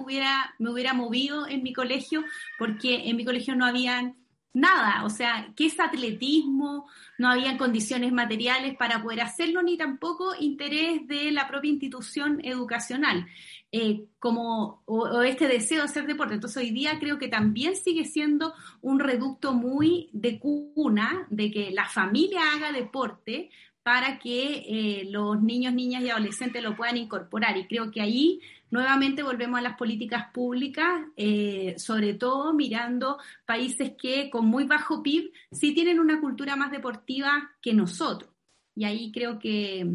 [0.60, 2.24] me hubiera movido en mi colegio,
[2.58, 4.14] porque en mi colegio no había
[4.54, 6.88] nada, o sea, ¿qué es atletismo?
[7.18, 13.28] No había condiciones materiales para poder hacerlo, ni tampoco interés de la propia institución educacional,
[13.72, 16.34] eh, como, o, este deseo de hacer deporte.
[16.34, 21.72] Entonces hoy día creo que también sigue siendo un reducto muy de cuna, de que
[21.72, 23.50] la familia haga deporte,
[23.84, 27.58] para que eh, los niños, niñas y adolescentes lo puedan incorporar.
[27.58, 33.94] Y creo que ahí nuevamente volvemos a las políticas públicas, eh, sobre todo mirando países
[34.00, 38.30] que con muy bajo PIB sí tienen una cultura más deportiva que nosotros.
[38.76, 39.86] Y ahí creo que,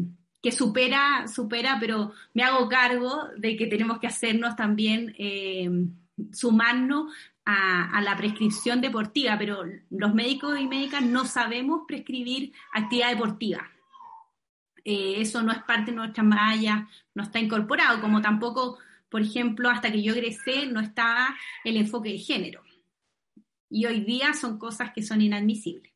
[0.41, 5.69] que supera, supera, pero me hago cargo de que tenemos que hacernos también, eh,
[6.31, 7.13] sumarnos
[7.47, 13.69] a, la prescripción deportiva, pero los médicos y médicas no sabemos prescribir actividad deportiva.
[14.89, 18.77] Eh, eso no es parte de nuestra malla, no está incorporado, como tampoco,
[19.09, 21.35] por ejemplo, hasta que yo egresé no estaba
[21.65, 22.63] el enfoque de género.
[23.69, 25.91] Y hoy día son cosas que son inadmisibles.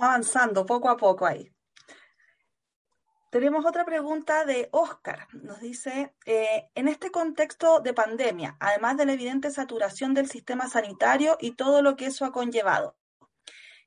[0.00, 1.48] Avanzando poco a poco ahí.
[3.30, 5.28] Tenemos otra pregunta de Oscar.
[5.32, 10.66] Nos dice, eh, en este contexto de pandemia, además de la evidente saturación del sistema
[10.66, 12.96] sanitario y todo lo que eso ha conllevado,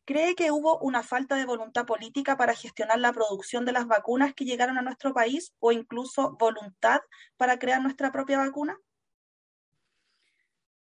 [0.06, 4.34] ¿cree que hubo una falta de voluntad política para gestionar la producción de las vacunas
[4.34, 7.02] que llegaron a nuestro país o incluso voluntad
[7.38, 8.80] para crear nuestra propia vacuna?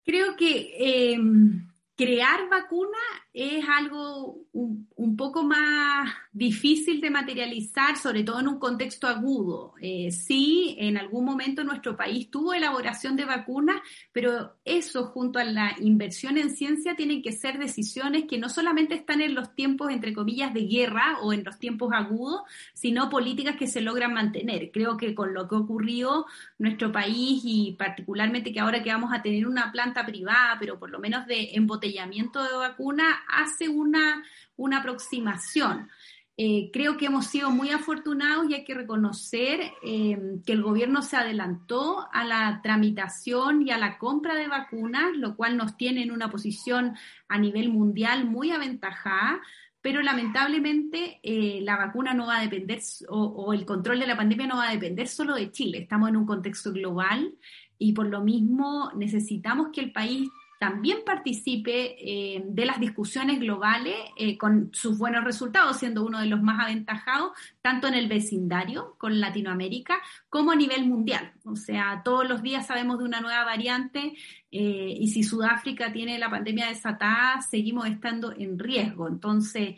[0.04, 3.00] Creo que em, crear vacuna
[3.36, 9.74] es algo un, poco más difícil de materializar, sobre todo en un contexto agudo.
[9.82, 13.82] Eh, sí, en algún momento nuestro país tuvo elaboración de vacunas,
[14.14, 18.96] pero eso junto a la inversión en ciencia tienen que ser decisiones que no solamente
[18.96, 23.58] están en los tiempos, entre comillas, de guerra o en los tiempos agudos, sino políticas
[23.58, 24.72] que se logran mantener.
[24.72, 26.26] Creo que con lo que ocurrió
[26.58, 30.90] nuestro país y particularmente que ahora que vamos a tener una planta privada, pero por
[30.90, 34.24] lo menos de embotellamiento de vacuna, hace una,
[34.56, 35.90] una aproximación.
[36.38, 41.02] Eh, creo que hemos sido muy afortunados y hay que reconocer eh, que el gobierno
[41.02, 46.04] se adelantó a la tramitación y a la compra de vacunas, lo cual nos tiene
[46.04, 46.94] en una posición
[47.30, 49.40] a nivel mundial muy aventajada,
[49.80, 54.48] pero lamentablemente eh, la vacuna no va a depender o el control de la pandemia
[54.48, 55.78] no va a depender solo de Chile.
[55.78, 57.34] Estamos en un contexto global
[57.78, 60.28] y por lo mismo necesitamos que el país
[60.66, 66.26] también participe eh, de las discusiones globales eh, con sus buenos resultados, siendo uno de
[66.26, 71.34] los más aventajados, tanto en el vecindario con Latinoamérica como a nivel mundial.
[71.43, 74.16] O sea, todos los días sabemos de una nueva variante
[74.51, 79.07] eh, y si Sudáfrica tiene la pandemia desatada, seguimos estando en riesgo.
[79.07, 79.76] Entonces,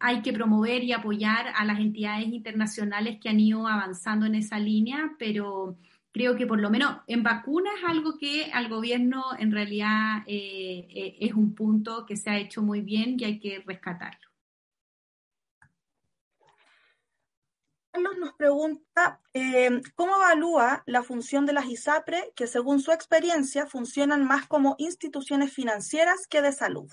[0.00, 4.58] hay que promover y apoyar a las entidades internacionales que han ido avanzando en esa
[4.58, 5.78] línea, pero
[6.16, 10.88] creo que por lo menos en vacunas es algo que al gobierno en realidad eh,
[10.88, 14.26] eh, es un punto que se ha hecho muy bien y hay que rescatarlo.
[17.92, 23.66] Carlos nos pregunta, eh, ¿cómo evalúa la función de las ISAPRE que según su experiencia
[23.66, 26.90] funcionan más como instituciones financieras que de salud?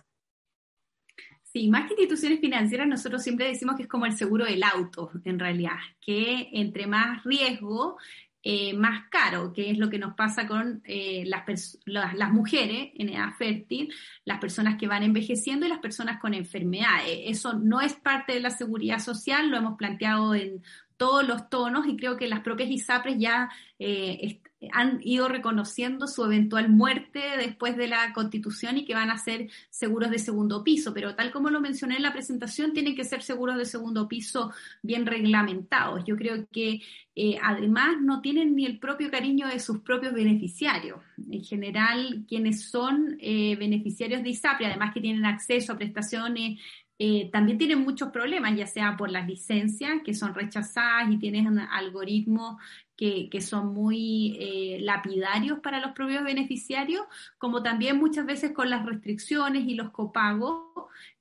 [1.43, 5.11] Sí, más que instituciones financieras, nosotros siempre decimos que es como el seguro del auto,
[5.23, 7.97] en realidad, que entre más riesgo
[8.45, 13.07] eh, más caro, que es lo que nos pasa con eh, las, las, mujeres en
[13.07, 13.93] edad fértil,
[14.25, 17.19] las personas que van envejeciendo y las personas con enfermedades.
[17.25, 20.61] Eso no es parte de la seguridad social, lo hemos planteado en
[20.97, 24.41] todos los tonos y creo que las propias ISAPRES ya eh,
[24.71, 29.49] han ido reconociendo su eventual muerte después de la constitución y que van a ser
[29.69, 33.21] seguros de segundo piso, pero tal como lo mencioné en la presentación, tienen que ser
[33.21, 34.51] seguros de segundo piso
[34.81, 36.03] bien reglamentados.
[36.05, 36.81] Yo creo que
[37.15, 40.99] eh, además no tienen ni el propio cariño de sus propios beneficiarios.
[41.29, 46.59] En general, quienes son eh, beneficiarios de ISAPRE, además que tienen acceso a prestaciones
[46.99, 51.59] eh, también tienen muchos problemas, ya sea por las licencias que son rechazadas y tienen
[51.59, 52.61] algoritmos
[52.95, 57.03] que, que son muy eh, lapidarios para los propios beneficiarios,
[57.37, 60.63] como también muchas veces con las restricciones y los copagos,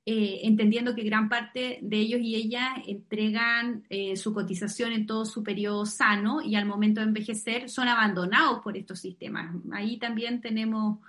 [0.05, 3.83] eh, entendiendo que gran parte de ellos y ellas entregan
[4.15, 8.77] su cotización en todo su periodo sano y al momento de envejecer son abandonados por
[8.77, 9.55] estos sistemas.
[9.71, 10.99] Ahí también tenemos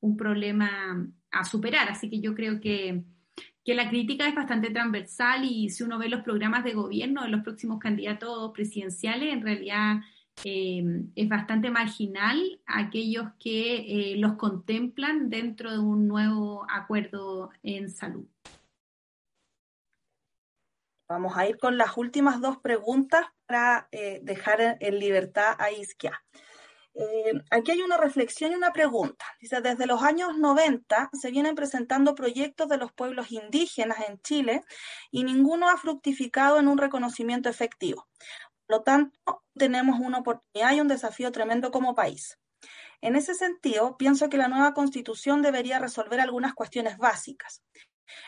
[0.00, 3.04] un problema a superar, así que yo creo que
[3.64, 7.30] que la crítica es bastante transversal y si uno ve los programas de gobierno de
[7.30, 10.00] los próximos candidatos presidenciales, en realidad
[10.42, 10.82] eh,
[11.14, 18.26] es bastante marginal aquellos que eh, los contemplan dentro de un nuevo acuerdo en salud.
[21.08, 26.22] Vamos a ir con las últimas dos preguntas para eh, dejar en libertad a Isquia.
[27.50, 29.24] Aquí hay una reflexión y una pregunta.
[29.40, 34.62] Dice, desde los años 90 se vienen presentando proyectos de los pueblos indígenas en Chile
[35.10, 38.06] y ninguno ha fructificado en un reconocimiento efectivo.
[38.68, 42.38] Lo tanto, tenemos una oportunidad y un desafío tremendo como país.
[43.00, 47.62] En ese sentido, pienso que la nueva constitución debería resolver algunas cuestiones básicas.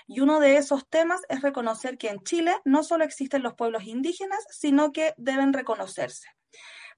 [0.06, 3.84] Y uno de esos temas es reconocer que en Chile no solo existen los pueblos
[3.84, 6.28] indígenas, sino que deben reconocerse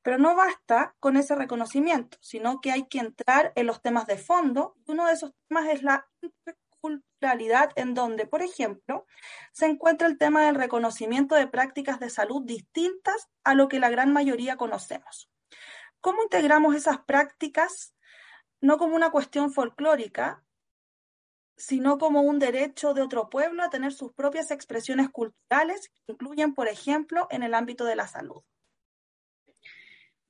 [0.03, 4.19] Pero no basta con ese reconocimiento, sino que hay que entrar en los temas de
[4.19, 4.77] fondo.
[4.87, 6.09] Uno de esos temas es la
[6.83, 9.07] interculturalidad, en donde, por ejemplo,
[9.53, 13.91] se encuentra el tema del reconocimiento de prácticas de salud distintas a lo que la
[13.91, 15.31] gran mayoría conocemos.
[16.01, 17.95] ¿Cómo integramos esas prácticas
[18.61, 20.45] no como una cuestión folclórica,
[21.57, 26.55] sino como un derecho de otro pueblo a tener sus propias expresiones culturales que incluyen,
[26.55, 28.43] por ejemplo, en el ámbito de la salud?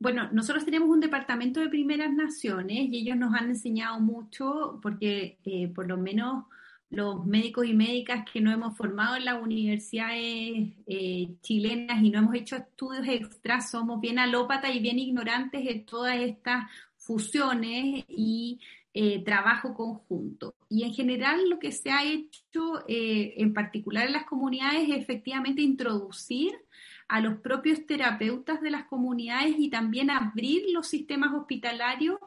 [0.00, 5.38] Bueno, nosotros tenemos un departamento de primeras naciones y ellos nos han enseñado mucho porque
[5.44, 6.44] eh, por lo menos
[6.88, 12.20] los médicos y médicas que no hemos formado en las universidades eh, chilenas y no
[12.20, 18.60] hemos hecho estudios extras, somos bien alópatas y bien ignorantes de todas estas fusiones y
[18.94, 20.54] eh, trabajo conjunto.
[20.68, 25.60] Y en general lo que se ha hecho, en particular en las comunidades, es efectivamente
[25.62, 26.52] introducir
[27.08, 32.18] a los propios terapeutas de las comunidades y también abrir los sistemas hospitalarios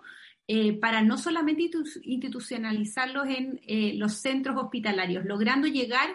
[0.47, 1.69] eh, para no solamente
[2.03, 6.09] institucionalizarlos en eh, los centros hospitalarios, logrando llegar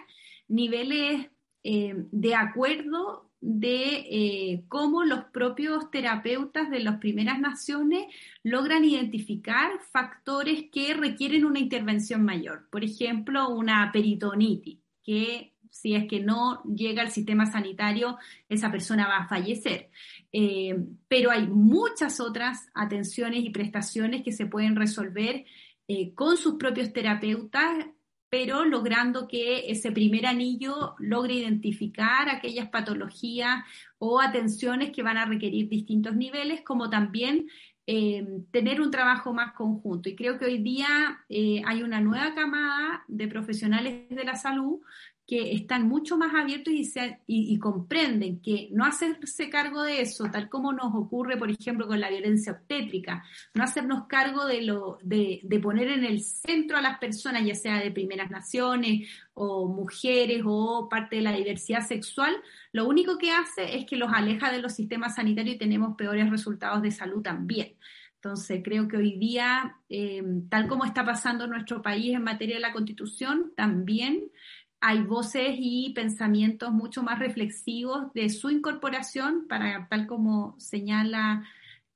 [0.47, 1.27] niveles
[1.63, 8.07] eh, de acuerdo de cómo los propios terapeutas de las primeras naciones
[8.43, 12.67] logran identificar factores que requieren una intervención mayor.
[12.71, 18.17] Por ejemplo, una peritonitis, que si es que no llega al sistema sanitario,
[18.49, 19.89] esa persona va a fallecer.
[20.31, 20.75] Eh,
[21.07, 25.45] pero hay muchas otras atenciones y prestaciones que se pueden resolver
[25.87, 27.87] eh, con sus propios terapeutas,
[28.29, 33.63] pero logrando que ese primer anillo logre identificar aquellas patologías
[33.97, 37.47] o atenciones que van a requerir distintos niveles, como también
[37.85, 40.09] eh, tener un trabajo más conjunto.
[40.09, 44.81] Y creo que hoy día hay una nueva camada de profesionales de la salud
[45.27, 50.71] que están mucho más abiertos y, comprenden que no hacerse cargo de eso, tal como
[50.71, 55.59] nos ocurre, por ejemplo, con la violencia obstétrica, no hacernos cargo de, lo, de, de
[55.59, 60.87] poner en el centro a las personas, ya sea de primeras naciones o mujeres o
[60.89, 62.33] parte de la diversidad sexual,
[62.71, 66.29] lo único que hace es que los aleja de los sistemas sanitarios y tenemos peores
[66.29, 67.75] resultados de salud también.
[68.15, 72.55] Entonces, creo que hoy día, eh, tal como está pasando en nuestro país en materia
[72.55, 74.31] de la constitución, también
[74.79, 81.47] hay voces y pensamientos mucho más reflexivos de su incorporación para, tal como señala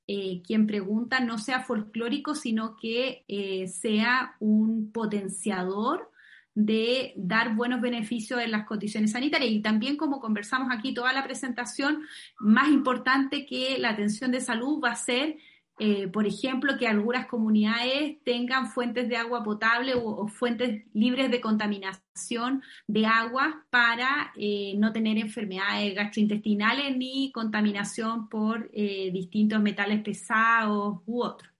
[0.08, 6.10] eh, quien pregunta, no sea folclórico, sino que eh, sea un potenciador
[6.54, 9.52] de dar buenos beneficios en las condiciones sanitarias.
[9.52, 12.02] Y también, como conversamos aquí toda la presentación,
[12.38, 15.36] más importante que la atención de salud va a ser
[15.84, 21.40] eh, por ejemplo, que algunas comunidades tengan fuentes de agua potable o, fuentes libres de
[21.40, 30.04] contaminación de agua para eh, no tener enfermedades gastrointestinales ni contaminación por eh, distintos metales
[30.04, 31.50] pesados u otros.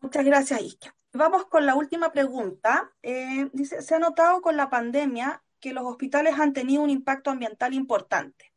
[0.00, 0.94] Muchas gracias, Iskia.
[1.14, 2.92] Vamos con la última pregunta.
[3.54, 7.72] dice, se ha notado con la pandemia que los hospitales han tenido un impacto ambiental
[7.72, 8.52] importante.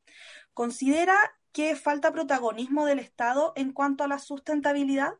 [0.53, 1.15] ¿Considera
[1.51, 5.13] ¿Qué falta protagonismo del Estado en cuanto a la sustentabilidad?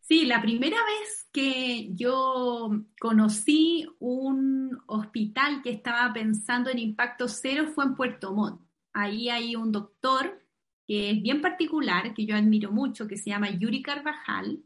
[0.00, 7.66] Sí, la primera vez que yo conocí un hospital que estaba pensando en impacto cero
[7.74, 8.62] fue en Puerto Montt.
[8.94, 10.42] Ahí hay un doctor
[10.86, 14.64] que es bien particular, que yo admiro mucho, que se llama Yuri Carvajal,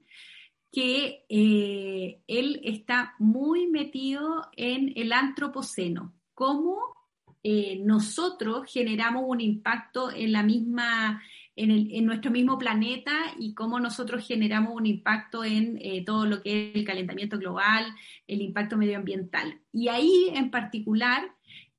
[0.71, 7.02] que eh, él está muy metido en el antropoceno, cómo
[7.43, 11.23] eh, nosotros generamos un impacto en la misma,
[11.57, 16.71] en, nuestro mismo planeta y cómo nosotros generamos un impacto en eh, todo lo que
[16.71, 17.87] es el calentamiento global,
[18.29, 19.61] el impacto medioambiental.
[19.73, 21.33] Y ahí en particular,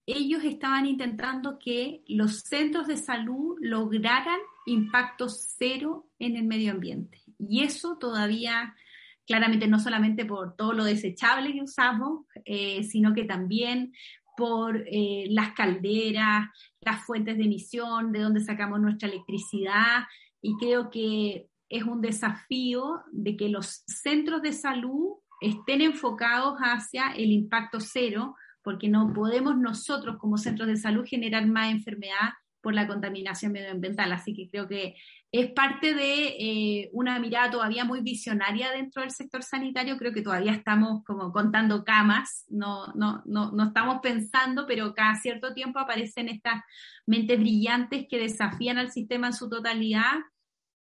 [0.05, 7.21] ellos estaban intentando que los centros de salud lograran impacto cero en el medio ambiente.
[7.39, 8.75] Y eso todavía
[9.25, 13.93] claramente no solamente por todo lo desechable que usamos, eh, sino que también
[14.35, 16.47] por eh, las calderas,
[16.81, 20.03] las fuentes de emisión, de dónde sacamos nuestra electricidad
[20.41, 27.11] y creo que es un desafío de que los centros de salud estén enfocados hacia
[27.11, 32.29] el impacto cero, porque no podemos nosotros como centros de salud generar más enfermedad
[32.63, 34.11] por la contaminación medioambiental.
[34.13, 34.95] Así que creo que
[35.31, 39.97] es parte de eh, una mirada todavía muy visionaria dentro del sector sanitario.
[39.97, 45.15] Creo que todavía estamos como contando camas, no, no, no, no estamos pensando, pero cada
[45.15, 46.63] cierto tiempo aparecen estas
[47.05, 50.21] mentes brillantes que desafían al sistema en su totalidad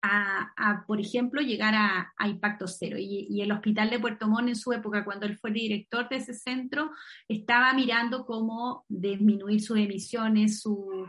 [0.06, 2.98] a, por ejemplo, llegar a, impacto cero.
[3.00, 6.34] Y, el Hospital de Puerto Montt en su época, cuando él fue director de ese
[6.34, 6.92] centro,
[7.28, 11.08] estaba mirando cómo disminuir sus emisiones, su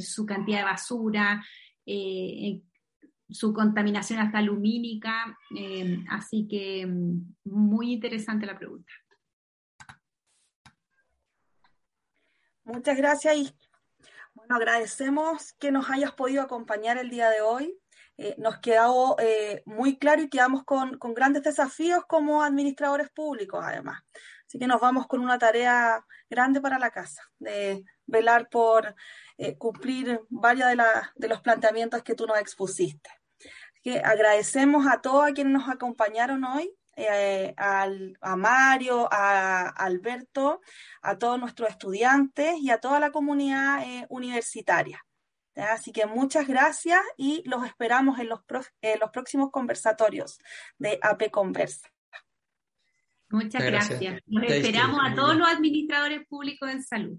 [0.00, 1.44] su cantidad de basura,
[3.28, 5.36] su contaminación hasta lumínica.
[6.10, 8.92] así que mm, muy interesante la pregunta.
[12.64, 13.56] Muchas gracias y
[14.34, 17.76] bueno, agradecemos que nos hayas podido acompañar el día de hoy.
[18.16, 24.02] Eh, nos quedó eh, muy claro y quedamos con, grandes desafíos como administradores públicos, además.
[24.46, 28.94] Así que nos vamos con una tarea grande para la casa, de velar por
[29.38, 30.82] eh, cumplir varios de,
[31.14, 33.10] de los planteamientos que tú nos expusiste.
[33.38, 40.60] Así que agradecemos a todos quienes nos acompañaron hoy eh, a Mario, a, Alberto,
[41.00, 45.04] a todos nuestros estudiantes y a toda la comunidad eh, universitaria.
[45.56, 48.40] Así que muchas gracias y los esperamos en los,
[49.00, 50.38] los próximos conversatorios
[50.78, 51.88] de AP Conversa.
[53.30, 54.20] Muchas gracias.
[54.26, 57.18] Nos esperamos a todos los administradores públicos en salud.